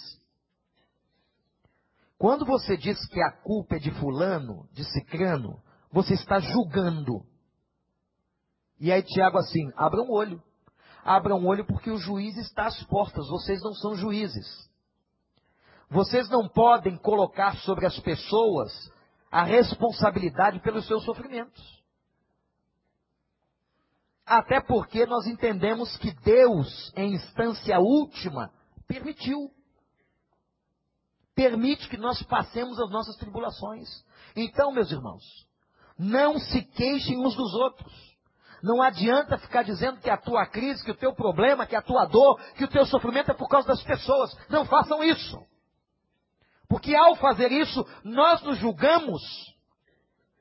Quando 2.18 2.46
você 2.46 2.78
diz 2.78 3.06
que 3.08 3.22
a 3.22 3.32
culpa 3.32 3.76
é 3.76 3.80
de 3.80 3.92
fulano, 4.00 4.68
de 4.72 4.84
cicrano, 4.86 5.62
você 5.92 6.14
está 6.14 6.40
julgando. 6.40 7.26
E 8.84 8.92
aí 8.92 9.02
Tiago 9.02 9.40
assim, 9.40 9.72
abra 9.76 10.02
um 10.02 10.12
olho 10.12 10.42
abram 11.04 11.44
o 11.44 11.48
olho 11.48 11.66
porque 11.66 11.92
o 11.92 11.98
juiz 11.98 12.38
está 12.38 12.66
às 12.66 12.82
portas, 12.84 13.28
vocês 13.28 13.62
não 13.62 13.74
são 13.74 13.96
juízes. 13.96 14.48
Vocês 15.90 16.30
não 16.30 16.48
podem 16.48 16.98
colocar 16.98 17.58
sobre 17.58 17.86
as 17.86 18.00
pessoas 18.00 18.72
a 19.30 19.44
responsabilidade 19.44 20.60
pelos 20.62 20.88
seus 20.88 21.04
sofrimentos. 21.04 21.84
Até 24.26 24.62
porque 24.62 25.06
nós 25.06 25.28
entendemos 25.28 25.96
que 25.98 26.12
Deus, 26.12 26.92
em 26.96 27.14
instância 27.14 27.78
última, 27.80 28.52
permitiu. 28.88 29.52
permite 31.36 31.90
que 31.90 31.98
nós 31.98 32.22
passemos 32.24 32.80
as 32.80 32.90
nossas 32.90 33.18
tribulações. 33.18 33.90
Então, 34.36 34.72
meus 34.72 34.92
irmãos, 34.92 35.24
não 35.98 36.40
se 36.40 36.62
queixem 36.62 37.20
uns 37.20 37.36
dos 37.36 37.54
outros. 37.56 38.13
Não 38.64 38.82
adianta 38.82 39.38
ficar 39.38 39.64
dizendo 39.64 40.00
que 40.00 40.10
a 40.10 40.16
tua 40.16 40.46
crise, 40.46 40.82
que 40.86 40.92
o 40.92 40.96
teu 40.96 41.14
problema, 41.14 41.68
que 41.68 41.76
a 41.76 41.82
tua 41.82 42.06
dor, 42.06 42.40
que 42.54 42.64
o 42.64 42.68
teu 42.70 42.86
sofrimento 42.86 43.30
é 43.30 43.34
por 43.34 43.50
causa 43.50 43.68
das 43.68 43.84
pessoas. 43.84 44.34
Não 44.48 44.66
façam 44.66 45.04
isso. 45.04 45.38
Porque 46.70 46.96
ao 46.96 47.18
fazer 47.18 47.52
isso, 47.52 47.86
nós 48.06 48.42
nos 48.42 48.58
julgamos 48.60 49.22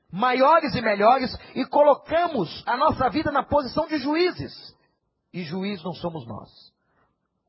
maiores 0.09 0.73
e 0.73 0.81
melhores 0.81 1.37
e 1.53 1.65
colocamos 1.65 2.63
a 2.65 2.77
nossa 2.77 3.09
vida 3.09 3.29
na 3.29 3.43
posição 3.43 3.87
de 3.87 3.97
juízes. 3.97 4.53
E 5.33 5.43
juiz 5.43 5.83
não 5.83 5.93
somos 5.93 6.25
nós. 6.25 6.49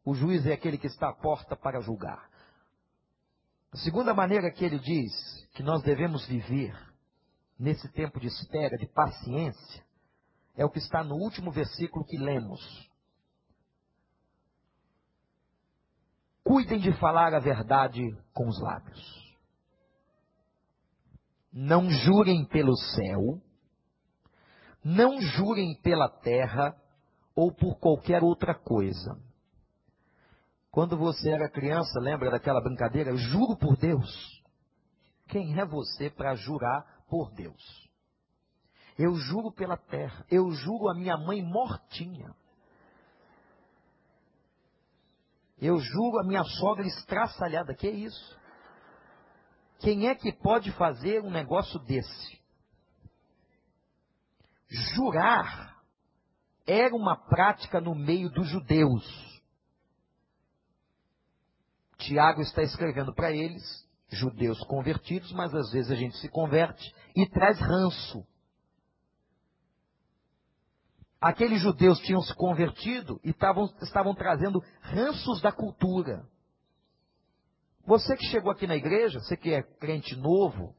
O 0.04 0.12
juiz 0.12 0.44
é 0.44 0.54
aquele 0.54 0.76
que 0.76 0.88
está 0.88 1.10
à 1.10 1.14
porta 1.14 1.54
para 1.54 1.80
julgar. 1.82 2.28
A 3.72 3.76
segunda 3.76 4.12
maneira 4.12 4.50
que 4.50 4.64
ele 4.64 4.80
diz 4.80 5.12
que 5.54 5.62
nós 5.62 5.82
devemos 5.82 6.26
viver 6.26 6.76
nesse 7.56 7.88
tempo 7.92 8.18
de 8.18 8.26
espera, 8.26 8.76
de 8.76 8.88
paciência, 8.88 9.84
é 10.56 10.64
o 10.64 10.70
que 10.70 10.78
está 10.78 11.02
no 11.02 11.16
último 11.16 11.50
versículo 11.50 12.04
que 12.04 12.16
lemos. 12.16 12.60
Cuidem 16.42 16.78
de 16.78 16.92
falar 16.98 17.34
a 17.34 17.40
verdade 17.40 18.02
com 18.32 18.46
os 18.46 18.60
lábios. 18.60 19.24
Não 21.52 21.88
jurem 21.88 22.44
pelo 22.46 22.76
céu, 22.76 23.40
não 24.84 25.20
jurem 25.20 25.74
pela 25.80 26.08
terra 26.08 26.76
ou 27.34 27.52
por 27.52 27.78
qualquer 27.78 28.22
outra 28.22 28.54
coisa. 28.54 29.18
Quando 30.70 30.98
você 30.98 31.30
era 31.30 31.48
criança, 31.48 32.00
lembra 32.00 32.30
daquela 32.30 32.60
brincadeira? 32.60 33.16
Juro 33.16 33.56
por 33.56 33.76
Deus. 33.76 34.42
Quem 35.28 35.58
é 35.58 35.64
você 35.64 36.10
para 36.10 36.34
jurar 36.34 37.04
por 37.08 37.32
Deus? 37.32 37.83
Eu 38.98 39.14
juro 39.16 39.50
pela 39.52 39.76
terra, 39.76 40.24
eu 40.30 40.50
juro 40.52 40.88
a 40.88 40.94
minha 40.94 41.16
mãe 41.16 41.42
mortinha. 41.42 42.34
Eu 45.58 45.78
juro 45.78 46.18
a 46.20 46.24
minha 46.24 46.44
sogra 46.44 46.86
estraçalhada. 46.86 47.74
Que 47.74 47.88
isso? 47.88 48.38
Quem 49.80 50.08
é 50.08 50.14
que 50.14 50.32
pode 50.32 50.70
fazer 50.72 51.22
um 51.22 51.30
negócio 51.30 51.78
desse? 51.80 52.42
Jurar 54.68 55.74
era 56.66 56.94
uma 56.94 57.16
prática 57.16 57.80
no 57.80 57.94
meio 57.94 58.30
dos 58.30 58.48
judeus. 58.48 59.04
Tiago 61.98 62.42
está 62.42 62.62
escrevendo 62.62 63.14
para 63.14 63.30
eles, 63.32 63.62
judeus 64.08 64.58
convertidos, 64.66 65.32
mas 65.32 65.54
às 65.54 65.70
vezes 65.70 65.90
a 65.90 65.94
gente 65.94 66.16
se 66.18 66.28
converte 66.28 66.94
e 67.16 67.26
traz 67.26 67.58
ranço. 67.58 68.26
Aqueles 71.24 71.62
judeus 71.62 72.00
tinham 72.00 72.20
se 72.20 72.34
convertido 72.34 73.18
e 73.24 73.32
tavam, 73.32 73.64
estavam 73.80 74.14
trazendo 74.14 74.62
ranços 74.82 75.40
da 75.40 75.50
cultura. 75.50 76.28
Você 77.86 78.14
que 78.14 78.26
chegou 78.26 78.52
aqui 78.52 78.66
na 78.66 78.76
igreja, 78.76 79.20
você 79.20 79.34
que 79.34 79.50
é 79.50 79.62
crente 79.62 80.14
novo, 80.16 80.76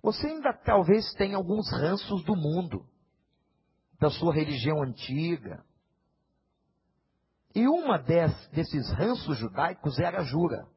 você 0.00 0.28
ainda 0.28 0.52
talvez 0.52 1.12
tenha 1.14 1.36
alguns 1.36 1.68
ranços 1.72 2.22
do 2.22 2.36
mundo, 2.36 2.86
da 3.98 4.10
sua 4.10 4.32
religião 4.32 4.80
antiga. 4.80 5.64
E 7.56 7.66
uma 7.66 7.98
desses 7.98 8.92
ranços 8.92 9.38
judaicos 9.38 9.98
era 9.98 10.20
a 10.20 10.24
jura. 10.24 10.68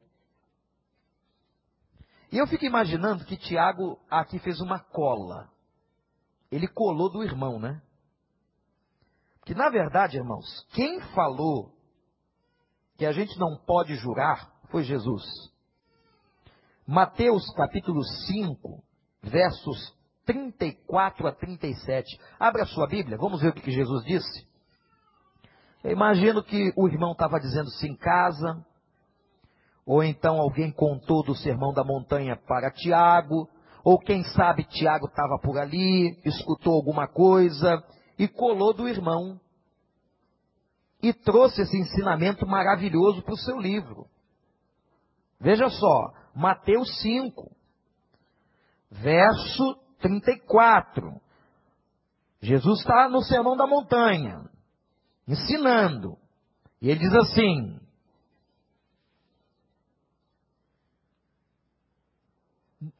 E 2.32 2.38
eu 2.38 2.48
fico 2.48 2.64
imaginando 2.64 3.24
que 3.24 3.36
Tiago 3.36 3.96
aqui 4.10 4.40
fez 4.40 4.60
uma 4.60 4.80
cola. 4.80 5.54
Ele 6.50 6.68
colou 6.68 7.10
do 7.10 7.22
irmão, 7.22 7.58
né? 7.58 7.82
Que 9.44 9.54
na 9.54 9.68
verdade, 9.70 10.16
irmãos, 10.16 10.44
quem 10.72 11.00
falou 11.14 11.72
que 12.96 13.06
a 13.06 13.12
gente 13.12 13.38
não 13.38 13.56
pode 13.56 13.94
jurar 13.94 14.50
foi 14.70 14.82
Jesus. 14.82 15.24
Mateus 16.86 17.48
capítulo 17.54 18.02
5, 18.02 18.82
versos 19.22 19.96
34 20.24 21.26
a 21.26 21.32
37. 21.32 22.20
Abra 22.38 22.62
a 22.62 22.66
sua 22.66 22.86
Bíblia, 22.86 23.16
vamos 23.16 23.40
ver 23.40 23.48
o 23.48 23.52
que 23.52 23.70
Jesus 23.70 24.04
disse. 24.04 24.46
Eu 25.84 25.92
imagino 25.92 26.42
que 26.42 26.72
o 26.76 26.88
irmão 26.88 27.12
estava 27.12 27.38
dizendo-se 27.38 27.86
em 27.86 27.96
casa, 27.96 28.64
ou 29.84 30.02
então 30.02 30.40
alguém 30.40 30.72
contou 30.72 31.22
do 31.22 31.36
sermão 31.36 31.72
da 31.72 31.84
montanha 31.84 32.36
para 32.36 32.72
Tiago, 32.72 33.48
ou 33.86 34.00
quem 34.00 34.24
sabe 34.24 34.64
Tiago 34.64 35.06
estava 35.06 35.38
por 35.38 35.56
ali, 35.56 36.18
escutou 36.24 36.74
alguma 36.74 37.06
coisa 37.06 37.80
e 38.18 38.26
colou 38.26 38.74
do 38.74 38.88
irmão 38.88 39.40
e 41.00 41.12
trouxe 41.12 41.62
esse 41.62 41.76
ensinamento 41.78 42.44
maravilhoso 42.48 43.22
para 43.22 43.34
o 43.34 43.38
seu 43.38 43.60
livro. 43.60 44.08
Veja 45.38 45.68
só, 45.68 46.12
Mateus 46.34 47.00
5, 47.00 47.48
verso 48.90 49.78
34. 50.00 51.20
Jesus 52.40 52.80
está 52.80 53.08
no 53.08 53.22
Sermão 53.22 53.56
da 53.56 53.68
Montanha, 53.68 54.50
ensinando. 55.28 56.18
E 56.82 56.90
ele 56.90 56.98
diz 56.98 57.14
assim: 57.14 57.78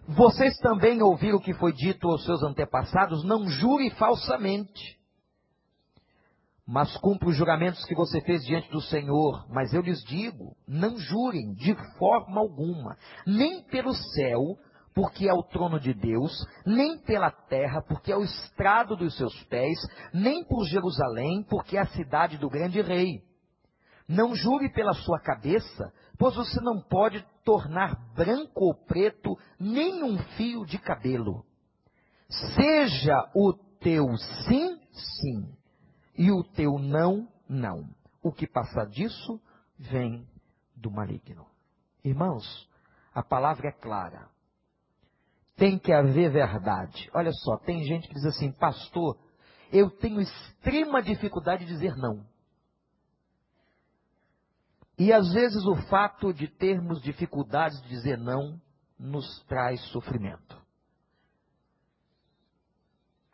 Vocês 0.09 0.57
também 0.59 1.03
ouviram 1.03 1.39
o 1.39 1.43
que 1.43 1.55
foi 1.55 1.73
dito 1.73 2.09
aos 2.09 2.25
seus 2.25 2.43
antepassados: 2.43 3.25
não 3.25 3.49
jure 3.49 3.91
falsamente 3.91 4.97
mas 6.67 6.97
cumpra 6.97 7.29
os 7.29 7.37
juramentos 7.37 7.85
que 7.85 7.95
você 7.95 8.21
fez 8.23 8.45
diante 8.45 8.69
do 8.71 8.81
Senhor. 8.81 9.47
Mas 9.49 9.73
eu 9.73 9.81
lhes 9.81 10.03
digo: 10.03 10.57
não 10.67 10.99
jurem 10.99 11.55
de 11.55 11.75
forma 11.97 12.41
alguma, 12.41 12.97
nem 13.25 13.63
pelo 13.63 13.95
céu, 13.95 14.59
porque 14.93 15.29
é 15.29 15.33
o 15.33 15.45
trono 15.45 15.79
de 15.79 15.95
Deus, 15.95 16.33
nem 16.67 16.99
pela 16.99 17.31
terra, 17.31 17.83
porque 17.87 18.11
é 18.11 18.17
o 18.17 18.25
estrado 18.25 18.97
dos 18.97 19.17
seus 19.17 19.41
pés, 19.45 19.79
nem 20.13 20.43
por 20.45 20.65
Jerusalém, 20.65 21.45
porque 21.49 21.77
é 21.77 21.83
a 21.83 21.87
cidade 21.87 22.37
do 22.37 22.51
grande 22.51 22.81
rei. 22.81 23.23
Não 24.09 24.35
jure 24.35 24.69
pela 24.73 24.93
sua 24.93 25.19
cabeça, 25.19 25.93
pois 26.19 26.35
você 26.37 26.61
não 26.61 26.81
pode 26.81 27.27
tornar 27.45 27.97
branco 28.15 28.65
ou 28.65 28.75
preto 28.75 29.37
nem 29.59 30.03
um 30.03 30.19
fio 30.37 30.65
de 30.65 30.79
cabelo. 30.79 31.45
Seja 32.29 33.31
o 33.35 33.53
teu 33.81 34.07
sim, 34.47 34.81
sim 34.93 35.57
e 36.17 36.31
o 36.31 36.43
teu 36.43 36.79
não, 36.79 37.29
não. 37.49 37.89
O 38.23 38.33
que 38.33 38.47
passar 38.47 38.87
disso 38.87 39.41
vem 39.79 40.27
do 40.75 40.91
maligno. 40.91 41.47
Irmãos, 42.05 42.69
a 43.15 43.23
palavra 43.23 43.69
é 43.69 43.73
clara. 43.73 44.29
Tem 45.57 45.79
que 45.79 45.93
haver 45.93 46.31
verdade. 46.31 47.11
Olha 47.15 47.33
só, 47.33 47.57
tem 47.59 47.85
gente 47.85 48.09
que 48.09 48.15
diz 48.15 48.25
assim, 48.25 48.53
pastor, 48.53 49.19
eu 49.73 49.91
tenho 49.91 50.21
extrema 50.21 51.03
dificuldade 51.03 51.65
de 51.65 51.73
dizer 51.73 51.97
não. 51.97 52.25
E 54.99 55.13
às 55.13 55.33
vezes 55.33 55.65
o 55.67 55.77
fato 55.89 56.33
de 56.33 56.49
termos 56.49 57.03
dificuldades 57.03 57.81
de 57.83 57.89
dizer 57.89 58.17
não 58.17 58.61
nos 58.99 59.43
traz 59.45 59.81
sofrimento. 59.91 60.57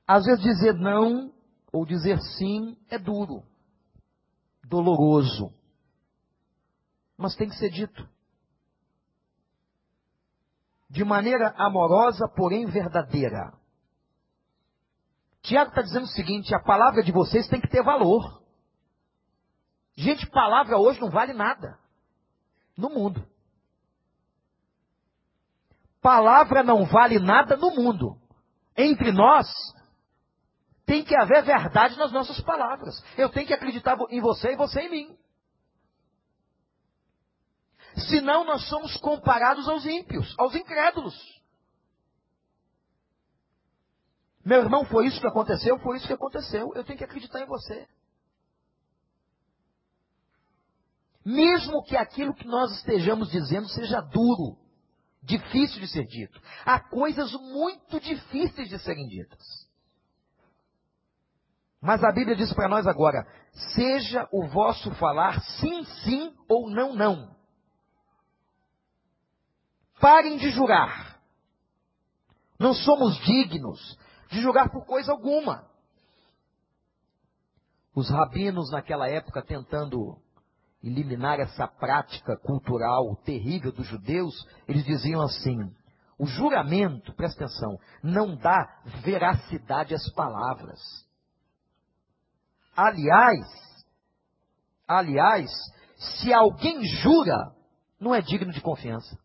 Às 0.06 0.24
vezes 0.24 0.42
dizer 0.42 0.74
não 0.74 1.32
ou 1.72 1.86
dizer 1.86 2.18
sim 2.36 2.76
é 2.90 2.98
duro, 2.98 3.44
doloroso, 4.64 5.54
mas 7.16 7.36
tem 7.36 7.48
que 7.48 7.56
ser 7.56 7.70
dito. 7.70 8.08
De 10.90 11.04
maneira 11.04 11.54
amorosa, 11.56 12.28
porém 12.36 12.66
verdadeira. 12.66 13.56
Tiago 15.40 15.70
está 15.70 15.80
dizendo 15.80 16.04
o 16.04 16.08
seguinte: 16.08 16.54
a 16.54 16.60
palavra 16.60 17.02
de 17.02 17.12
vocês 17.12 17.48
tem 17.48 17.60
que 17.60 17.68
ter 17.68 17.82
valor. 17.82 18.41
Gente, 19.96 20.26
palavra 20.28 20.78
hoje 20.78 21.00
não 21.00 21.10
vale 21.10 21.32
nada 21.32 21.78
no 22.76 22.88
mundo. 22.88 23.26
Palavra 26.00 26.62
não 26.62 26.84
vale 26.84 27.18
nada 27.18 27.56
no 27.56 27.70
mundo. 27.70 28.18
Entre 28.76 29.12
nós, 29.12 29.46
tem 30.84 31.04
que 31.04 31.14
haver 31.14 31.44
verdade 31.44 31.96
nas 31.96 32.10
nossas 32.10 32.40
palavras. 32.40 32.94
Eu 33.16 33.28
tenho 33.28 33.46
que 33.46 33.54
acreditar 33.54 33.96
em 34.10 34.20
você 34.20 34.52
e 34.52 34.56
você 34.56 34.80
em 34.80 34.90
mim. 34.90 35.18
Senão 38.08 38.44
nós 38.44 38.68
somos 38.68 38.96
comparados 38.96 39.68
aos 39.68 39.84
ímpios, 39.84 40.34
aos 40.38 40.54
incrédulos. 40.54 41.14
Meu 44.44 44.62
irmão, 44.62 44.84
foi 44.86 45.06
isso 45.06 45.20
que 45.20 45.26
aconteceu? 45.26 45.78
Foi 45.78 45.98
isso 45.98 46.06
que 46.06 46.12
aconteceu. 46.12 46.72
Eu 46.74 46.82
tenho 46.82 46.98
que 46.98 47.04
acreditar 47.04 47.40
em 47.40 47.46
você. 47.46 47.86
Mesmo 51.24 51.82
que 51.84 51.96
aquilo 51.96 52.34
que 52.34 52.46
nós 52.46 52.72
estejamos 52.72 53.30
dizendo 53.30 53.68
seja 53.68 54.00
duro, 54.00 54.58
difícil 55.22 55.80
de 55.80 55.86
ser 55.88 56.04
dito. 56.04 56.40
Há 56.64 56.80
coisas 56.80 57.32
muito 57.32 58.00
difíceis 58.00 58.68
de 58.68 58.78
serem 58.78 59.06
ditas. 59.06 59.62
Mas 61.80 62.02
a 62.04 62.12
Bíblia 62.12 62.36
diz 62.36 62.52
para 62.52 62.68
nós 62.68 62.86
agora: 62.86 63.26
seja 63.74 64.28
o 64.32 64.46
vosso 64.48 64.92
falar 64.94 65.40
sim, 65.40 65.84
sim 66.04 66.36
ou 66.48 66.70
não, 66.70 66.94
não. 66.94 67.36
Parem 70.00 70.36
de 70.36 70.50
jurar. 70.50 71.20
Não 72.58 72.72
somos 72.72 73.16
dignos 73.24 73.98
de 74.30 74.40
julgar 74.40 74.70
por 74.70 74.86
coisa 74.86 75.10
alguma. 75.10 75.68
Os 77.94 78.08
rabinos 78.08 78.70
naquela 78.70 79.08
época 79.08 79.42
tentando 79.42 80.21
eliminar 80.82 81.38
essa 81.38 81.66
prática 81.66 82.36
cultural 82.36 83.16
terrível 83.24 83.72
dos 83.72 83.86
judeus, 83.86 84.34
eles 84.66 84.84
diziam 84.84 85.22
assim: 85.22 85.58
o 86.18 86.26
juramento, 86.26 87.12
presta 87.14 87.44
atenção, 87.44 87.78
não 88.02 88.36
dá 88.36 88.80
veracidade 89.02 89.94
às 89.94 90.10
palavras. 90.12 90.80
Aliás, 92.76 93.46
aliás, 94.86 95.50
se 95.96 96.32
alguém 96.32 96.84
jura, 96.84 97.54
não 98.00 98.14
é 98.14 98.20
digno 98.20 98.52
de 98.52 98.60
confiança. 98.60 99.18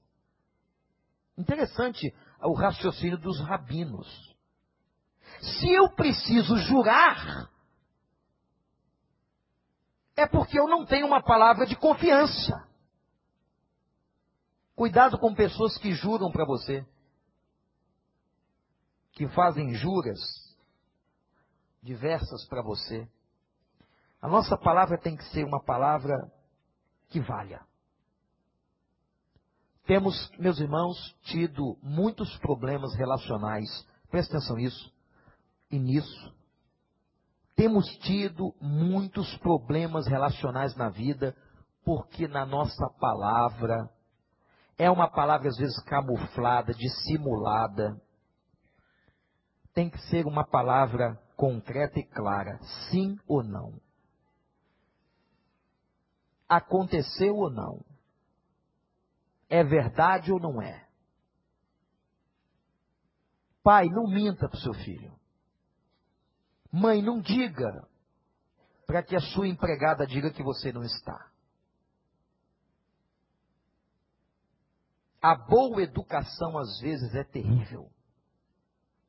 Interessante 1.38 2.14
o 2.42 2.54
raciocínio 2.54 3.18
dos 3.18 3.40
rabinos. 3.42 4.08
Se 5.40 5.72
eu 5.72 5.90
preciso 5.90 6.58
jurar, 6.58 7.50
é 10.18 10.26
porque 10.26 10.60
eu 10.60 10.68
não 10.68 10.84
tenho 10.84 11.06
uma 11.06 11.22
palavra 11.22 11.68
de 11.68 11.76
confiança. 11.76 12.68
Cuidado 14.76 15.18
com 15.20 15.34
pessoas 15.34 15.78
que 15.78 15.94
juram 15.94 16.32
para 16.32 16.44
você, 16.44 16.84
que 19.12 19.28
fazem 19.30 19.76
juras 19.76 20.20
diversas 21.84 22.46
para 22.48 22.64
você. 22.64 23.08
A 24.20 24.28
nossa 24.28 24.58
palavra 24.58 24.98
tem 24.98 25.16
que 25.16 25.24
ser 25.26 25.46
uma 25.46 25.64
palavra 25.64 26.16
que 27.10 27.20
valha. 27.20 27.64
Temos, 29.86 30.30
meus 30.38 30.60
irmãos, 30.60 30.98
tido 31.22 31.78
muitos 31.82 32.36
problemas 32.40 32.94
relacionais, 32.96 33.88
presta 34.10 34.38
atenção 34.38 34.58
nisso, 34.58 34.92
e 35.72 35.80
nisso, 35.80 36.36
temos 37.58 37.88
tido 38.04 38.54
muitos 38.62 39.36
problemas 39.40 40.06
relacionais 40.06 40.76
na 40.76 40.90
vida, 40.90 41.36
porque 41.84 42.28
na 42.28 42.46
nossa 42.46 42.88
palavra, 43.00 43.90
é 44.78 44.92
uma 44.92 45.10
palavra 45.10 45.50
às 45.50 45.58
vezes 45.58 45.84
camuflada, 45.86 46.72
dissimulada. 46.72 48.00
Tem 49.74 49.90
que 49.90 49.98
ser 50.04 50.28
uma 50.28 50.46
palavra 50.46 51.20
concreta 51.36 52.00
e 52.00 52.04
clara, 52.04 52.60
sim 52.92 53.18
ou 53.28 53.44
não. 53.44 53.82
Aconteceu 56.48 57.36
ou 57.36 57.50
não? 57.50 57.84
É 59.50 59.64
verdade 59.64 60.32
ou 60.32 60.40
não 60.40 60.62
é? 60.62 60.88
Pai, 63.64 63.88
não 63.88 64.08
minta 64.08 64.48
para 64.48 64.58
o 64.58 64.62
seu 64.62 64.76
filho. 64.76 65.18
Mãe, 66.72 67.02
não 67.02 67.22
diga 67.22 67.88
para 68.86 69.04
que 69.04 69.16
a 69.16 69.20
sua 69.20 69.48
empregada 69.48 70.06
diga 70.08 70.32
que 70.32 70.44
você 70.44 70.72
não 70.72 70.84
está. 70.84 71.30
A 75.22 75.36
boa 75.36 75.82
educação 75.82 76.58
às 76.58 76.80
vezes 76.80 77.14
é 77.16 77.24
terrível. 77.24 77.90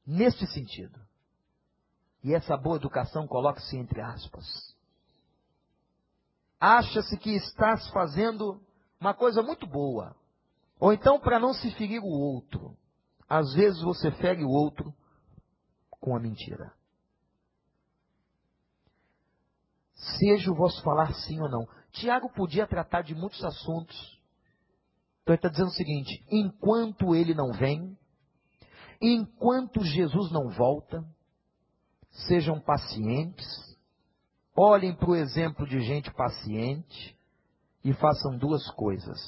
Neste 0.06 0.46
sentido. 0.46 0.98
E 2.24 2.34
essa 2.34 2.56
boa 2.56 2.76
educação 2.76 3.26
coloca-se 3.26 3.76
entre 3.76 4.00
aspas. 4.00 4.46
Acha-se 6.59 7.16
que 7.18 7.30
estás 7.36 7.88
fazendo 7.90 8.61
uma 9.00 9.14
coisa 9.14 9.42
muito 9.42 9.66
boa. 9.66 10.16
Ou 10.80 10.92
então 10.92 11.20
para 11.20 11.38
não 11.38 11.52
se 11.52 11.70
ferir 11.72 12.00
o 12.02 12.09
outro. 12.09 12.76
Às 13.28 13.52
vezes 13.54 13.80
você 13.82 14.11
fere 14.12 14.42
o 14.42 14.50
outro 14.50 14.92
com 16.00 16.16
a 16.16 16.20
mentira. 16.20 16.72
Seja 19.99 20.51
o 20.51 20.55
vosso 20.55 20.82
falar 20.82 21.12
sim 21.14 21.40
ou 21.40 21.49
não. 21.49 21.68
Tiago 21.90 22.30
podia 22.30 22.66
tratar 22.66 23.03
de 23.03 23.14
muitos 23.14 23.44
assuntos. 23.44 23.96
Então 25.22 25.34
ele 25.34 25.38
está 25.38 25.49
dizendo 25.49 25.68
o 25.68 25.74
seguinte: 25.74 26.24
enquanto 26.30 27.14
ele 27.14 27.34
não 27.34 27.53
vem, 27.53 27.99
enquanto 29.01 29.84
Jesus 29.84 30.30
não 30.30 30.49
volta, 30.51 31.05
sejam 32.26 32.61
pacientes, 32.61 33.46
olhem 34.57 34.94
para 34.94 35.11
o 35.11 35.16
exemplo 35.16 35.66
de 35.66 35.80
gente 35.80 36.12
paciente 36.12 37.18
e 37.84 37.92
façam 37.92 38.38
duas 38.38 38.70
coisas. 38.70 39.18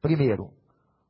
Primeiro, 0.00 0.52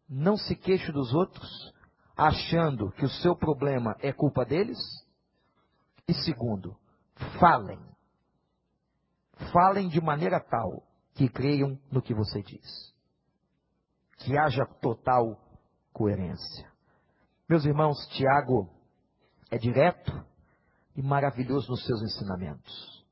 não 0.08 0.36
se 0.36 0.56
queixe 0.56 0.90
dos 0.90 1.14
outros, 1.14 1.72
achando 2.16 2.90
que 2.92 3.04
o 3.04 3.10
seu 3.10 3.36
problema 3.36 3.96
é 4.00 4.12
culpa 4.12 4.44
deles. 4.44 4.78
E 6.08 6.14
segundo, 6.14 6.76
falem 7.38 7.89
falem 9.52 9.88
de 9.88 10.00
maneira 10.00 10.40
tal 10.40 10.82
que 11.14 11.28
creiam 11.28 11.78
no 11.90 12.02
que 12.02 12.14
você 12.14 12.42
diz. 12.42 12.94
Que 14.18 14.36
haja 14.36 14.64
total 14.80 15.40
coerência. 15.92 16.70
Meus 17.48 17.64
irmãos, 17.64 17.96
Tiago 18.08 18.70
é 19.50 19.58
direto 19.58 20.12
e 20.94 21.02
maravilhoso 21.02 21.70
nos 21.70 21.84
seus 21.84 22.02
ensinamentos. 22.02 23.04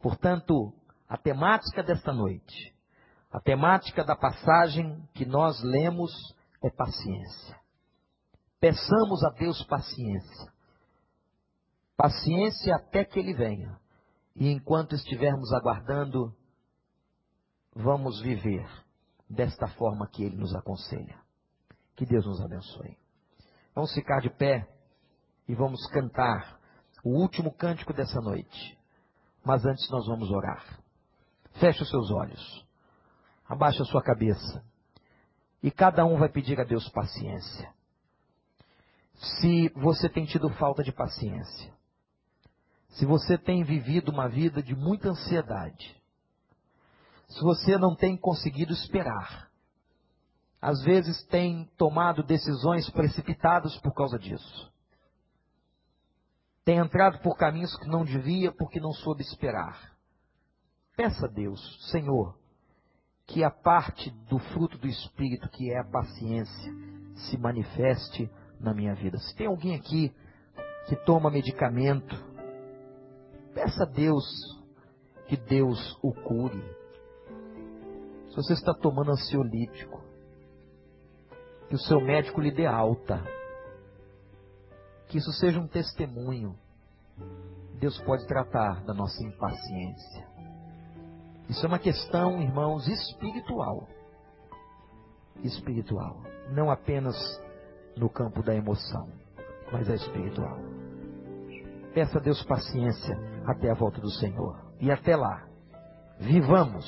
Portanto, 0.00 0.72
a 1.08 1.16
temática 1.16 1.82
desta 1.82 2.12
noite, 2.12 2.74
a 3.30 3.40
temática 3.40 4.04
da 4.04 4.14
passagem 4.14 5.08
que 5.14 5.24
nós 5.24 5.62
lemos 5.62 6.12
é 6.62 6.70
paciência. 6.70 7.60
Peçamos 8.60 9.24
a 9.24 9.30
Deus 9.30 9.64
paciência. 9.64 10.52
Paciência 11.96 12.76
até 12.76 13.04
que 13.04 13.18
Ele 13.18 13.34
venha. 13.34 13.81
E 14.34 14.50
enquanto 14.50 14.94
estivermos 14.94 15.52
aguardando, 15.52 16.34
vamos 17.74 18.20
viver 18.20 18.66
desta 19.28 19.66
forma 19.68 20.08
que 20.08 20.24
Ele 20.24 20.36
nos 20.36 20.54
aconselha. 20.54 21.20
Que 21.96 22.06
Deus 22.06 22.24
nos 22.26 22.40
abençoe. 22.40 22.96
Vamos 23.74 23.92
ficar 23.94 24.20
de 24.20 24.30
pé 24.30 24.68
e 25.48 25.54
vamos 25.54 25.86
cantar 25.88 26.58
o 27.04 27.10
último 27.10 27.52
cântico 27.52 27.92
dessa 27.92 28.20
noite. 28.20 28.78
Mas 29.44 29.64
antes 29.64 29.88
nós 29.90 30.06
vamos 30.06 30.30
orar. 30.30 30.80
Feche 31.58 31.82
os 31.82 31.90
seus 31.90 32.10
olhos. 32.10 32.66
Abaixe 33.46 33.82
a 33.82 33.86
sua 33.86 34.02
cabeça. 34.02 34.64
E 35.62 35.70
cada 35.70 36.04
um 36.04 36.16
vai 36.16 36.28
pedir 36.28 36.60
a 36.60 36.64
Deus 36.64 36.88
paciência. 36.90 37.72
Se 39.14 39.68
você 39.70 40.08
tem 40.08 40.24
tido 40.24 40.48
falta 40.54 40.82
de 40.82 40.92
paciência, 40.92 41.72
se 42.92 43.06
você 43.06 43.38
tem 43.38 43.64
vivido 43.64 44.10
uma 44.10 44.28
vida 44.28 44.62
de 44.62 44.74
muita 44.74 45.08
ansiedade, 45.08 45.96
se 47.28 47.40
você 47.40 47.78
não 47.78 47.94
tem 47.94 48.16
conseguido 48.16 48.72
esperar, 48.72 49.50
às 50.60 50.82
vezes 50.82 51.24
tem 51.24 51.64
tomado 51.76 52.22
decisões 52.22 52.88
precipitadas 52.90 53.76
por 53.78 53.94
causa 53.94 54.18
disso, 54.18 54.70
tem 56.64 56.78
entrado 56.78 57.18
por 57.20 57.36
caminhos 57.36 57.76
que 57.78 57.88
não 57.88 58.04
devia 58.04 58.52
porque 58.52 58.78
não 58.78 58.92
soube 58.92 59.22
esperar. 59.22 59.92
Peça 60.94 61.26
a 61.26 61.28
Deus, 61.28 61.90
Senhor, 61.90 62.38
que 63.26 63.42
a 63.42 63.50
parte 63.50 64.10
do 64.28 64.38
fruto 64.38 64.76
do 64.78 64.86
Espírito, 64.86 65.48
que 65.48 65.72
é 65.72 65.78
a 65.78 65.84
paciência, 65.84 66.72
se 67.14 67.38
manifeste 67.38 68.30
na 68.60 68.74
minha 68.74 68.94
vida. 68.94 69.18
Se 69.18 69.34
tem 69.34 69.46
alguém 69.46 69.74
aqui 69.74 70.14
que 70.86 70.94
toma 71.04 71.30
medicamento, 71.30 72.31
Peça 73.54 73.84
a 73.84 73.86
Deus 73.86 74.24
que 75.32 75.36
Deus 75.36 75.98
o 76.02 76.12
cure. 76.12 76.62
Se 78.28 78.36
você 78.36 78.52
está 78.52 78.74
tomando 78.74 79.12
ansiolítico, 79.12 80.02
que 81.68 81.74
o 81.74 81.78
seu 81.78 82.00
médico 82.00 82.40
lhe 82.40 82.50
dê 82.50 82.66
alta. 82.66 83.22
Que 85.08 85.16
isso 85.16 85.32
seja 85.32 85.58
um 85.58 85.66
testemunho. 85.66 86.54
Deus 87.78 87.98
pode 88.02 88.26
tratar 88.26 88.84
da 88.84 88.92
nossa 88.92 89.22
impaciência. 89.22 90.28
Isso 91.48 91.64
é 91.64 91.68
uma 91.68 91.78
questão, 91.78 92.42
irmãos, 92.42 92.86
espiritual. 92.86 93.88
Espiritual. 95.42 96.22
Não 96.50 96.70
apenas 96.70 97.16
no 97.96 98.10
campo 98.10 98.42
da 98.42 98.54
emoção, 98.54 99.08
mas 99.72 99.88
é 99.88 99.94
espiritual. 99.94 100.58
Peça 101.94 102.18
a 102.18 102.22
Deus 102.22 102.42
paciência 102.44 103.31
até 103.46 103.70
a 103.70 103.74
volta 103.74 104.00
do 104.00 104.10
Senhor. 104.10 104.56
E 104.80 104.90
até 104.90 105.16
lá, 105.16 105.46
vivamos 106.18 106.84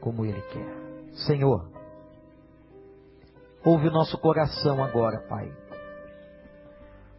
como 0.00 0.24
Ele 0.24 0.40
quer. 0.42 1.14
Senhor, 1.26 1.70
ouve 3.64 3.88
o 3.88 3.92
nosso 3.92 4.18
coração 4.18 4.82
agora, 4.82 5.20
Pai. 5.28 5.52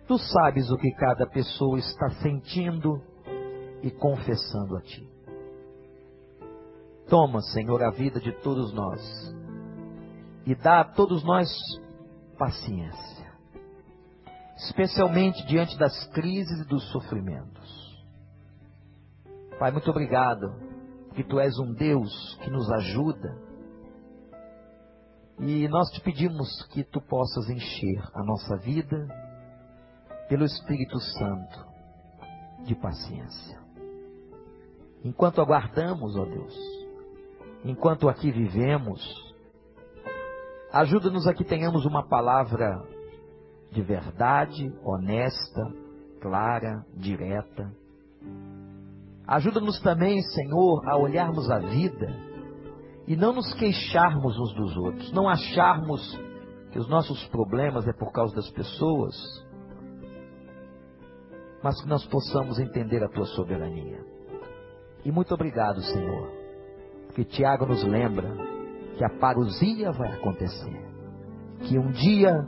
Tu 0.07 0.17
sabes 0.17 0.69
o 0.69 0.77
que 0.77 0.91
cada 0.91 1.25
pessoa 1.25 1.79
está 1.79 2.09
sentindo 2.21 3.01
e 3.81 3.89
confessando 3.89 4.77
a 4.77 4.81
Ti. 4.81 5.09
Toma, 7.09 7.41
Senhor, 7.41 7.83
a 7.83 7.91
vida 7.91 8.19
de 8.19 8.31
todos 8.41 8.73
nós 8.73 9.01
e 10.45 10.53
dá 10.55 10.81
a 10.81 10.83
todos 10.83 11.23
nós 11.23 11.49
paciência, 12.37 13.33
especialmente 14.67 15.45
diante 15.47 15.77
das 15.77 16.07
crises 16.09 16.61
e 16.61 16.67
dos 16.67 16.91
sofrimentos. 16.91 17.64
Pai, 19.59 19.71
muito 19.71 19.89
obrigado, 19.89 20.53
que 21.13 21.23
Tu 21.23 21.39
és 21.39 21.57
um 21.59 21.73
Deus 21.73 22.37
que 22.43 22.49
nos 22.49 22.69
ajuda 22.71 23.37
e 25.39 25.67
nós 25.69 25.89
te 25.91 26.01
pedimos 26.01 26.65
que 26.71 26.83
Tu 26.83 26.99
possas 27.01 27.49
encher 27.49 28.03
a 28.13 28.23
nossa 28.23 28.57
vida 28.57 29.07
pelo 30.27 30.43
Espírito 30.43 30.99
Santo 30.99 31.65
de 32.65 32.75
paciência. 32.75 33.59
Enquanto 35.03 35.39
aguardamos, 35.39 36.17
ó 36.17 36.25
Deus, 36.25 36.55
enquanto 37.63 38.09
aqui 38.09 38.31
vivemos, 38.31 39.01
ajuda-nos 40.73 41.27
a 41.27 41.33
que 41.33 41.45
tenhamos 41.45 41.85
uma 41.85 42.05
palavra 42.07 42.83
de 43.71 43.81
verdade, 43.81 44.73
honesta, 44.83 45.71
clara, 46.19 46.85
direta. 46.95 47.84
Ajuda-nos 49.27 49.79
também, 49.81 50.21
Senhor, 50.21 50.87
a 50.87 50.97
olharmos 50.97 51.49
a 51.49 51.59
vida 51.59 52.07
e 53.07 53.15
não 53.15 53.33
nos 53.33 53.53
queixarmos 53.53 54.37
uns 54.39 54.53
dos 54.53 54.77
outros, 54.77 55.11
não 55.11 55.27
acharmos 55.27 56.19
que 56.71 56.79
os 56.79 56.87
nossos 56.87 57.25
problemas 57.27 57.87
é 57.87 57.93
por 57.93 58.11
causa 58.11 58.35
das 58.35 58.49
pessoas, 58.51 59.15
mas 61.63 61.81
que 61.81 61.87
nós 61.87 62.05
possamos 62.05 62.59
entender 62.59 63.03
a 63.03 63.09
tua 63.09 63.25
soberania. 63.25 64.03
E 65.03 65.11
muito 65.11 65.33
obrigado, 65.33 65.81
Senhor 65.81 66.45
que 67.15 67.23
Tiago 67.23 67.65
nos 67.65 67.81
lembra 67.83 68.29
que 68.97 69.03
a 69.03 69.09
parousia 69.09 69.91
vai 69.93 70.11
acontecer, 70.11 70.85
que 71.61 71.79
um 71.79 71.89
dia 71.91 72.45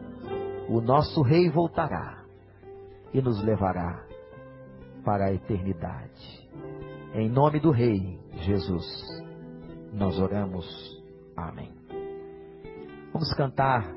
o 0.69 0.81
nosso 0.81 1.21
rei 1.21 1.49
voltará 1.49 2.25
e 3.13 3.21
nos 3.21 3.41
levará 3.41 4.03
para 5.05 5.27
a 5.27 5.33
eternidade. 5.33 6.46
Em 7.13 7.29
nome 7.29 7.59
do 7.59 7.71
rei 7.71 8.19
Jesus, 8.41 8.85
nós 9.93 10.19
oramos. 10.19 10.65
Amém. 11.35 11.71
Vamos 13.13 13.33
cantar 13.33 13.95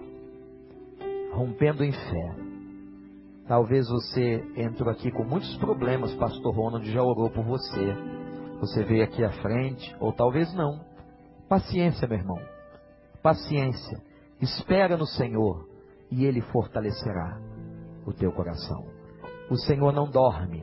rompendo 1.32 1.84
em 1.84 1.92
fé. 1.92 2.36
Talvez 3.46 3.88
você 3.88 4.44
entrou 4.56 4.90
aqui 4.90 5.11
com 5.11 5.24
muitos 5.24 5.56
problemas, 5.56 6.14
pastor 6.14 6.54
Ronald 6.54 6.90
já 6.90 7.02
orou 7.02 7.28
por 7.30 7.44
você. 7.44 7.94
Você 8.61 8.84
veio 8.84 9.02
aqui 9.02 9.24
à 9.24 9.32
frente, 9.42 9.94
ou 9.98 10.12
talvez 10.12 10.52
não. 10.54 10.84
Paciência, 11.48 12.06
meu 12.06 12.18
irmão. 12.18 12.38
Paciência. 13.22 14.00
Espera 14.40 14.96
no 14.96 15.06
Senhor 15.06 15.68
e 16.11 16.24
Ele 16.24 16.40
fortalecerá 16.40 17.40
o 18.06 18.12
teu 18.12 18.30
coração. 18.32 18.86
O 19.50 19.56
Senhor 19.56 19.92
não 19.92 20.08
dorme. 20.08 20.62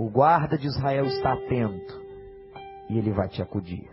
O 0.00 0.08
guarda 0.08 0.56
de 0.56 0.66
Israel 0.66 1.04
está 1.04 1.34
atento 1.34 2.02
e 2.88 2.96
Ele 2.96 3.12
vai 3.12 3.28
te 3.28 3.42
acudir. 3.42 3.86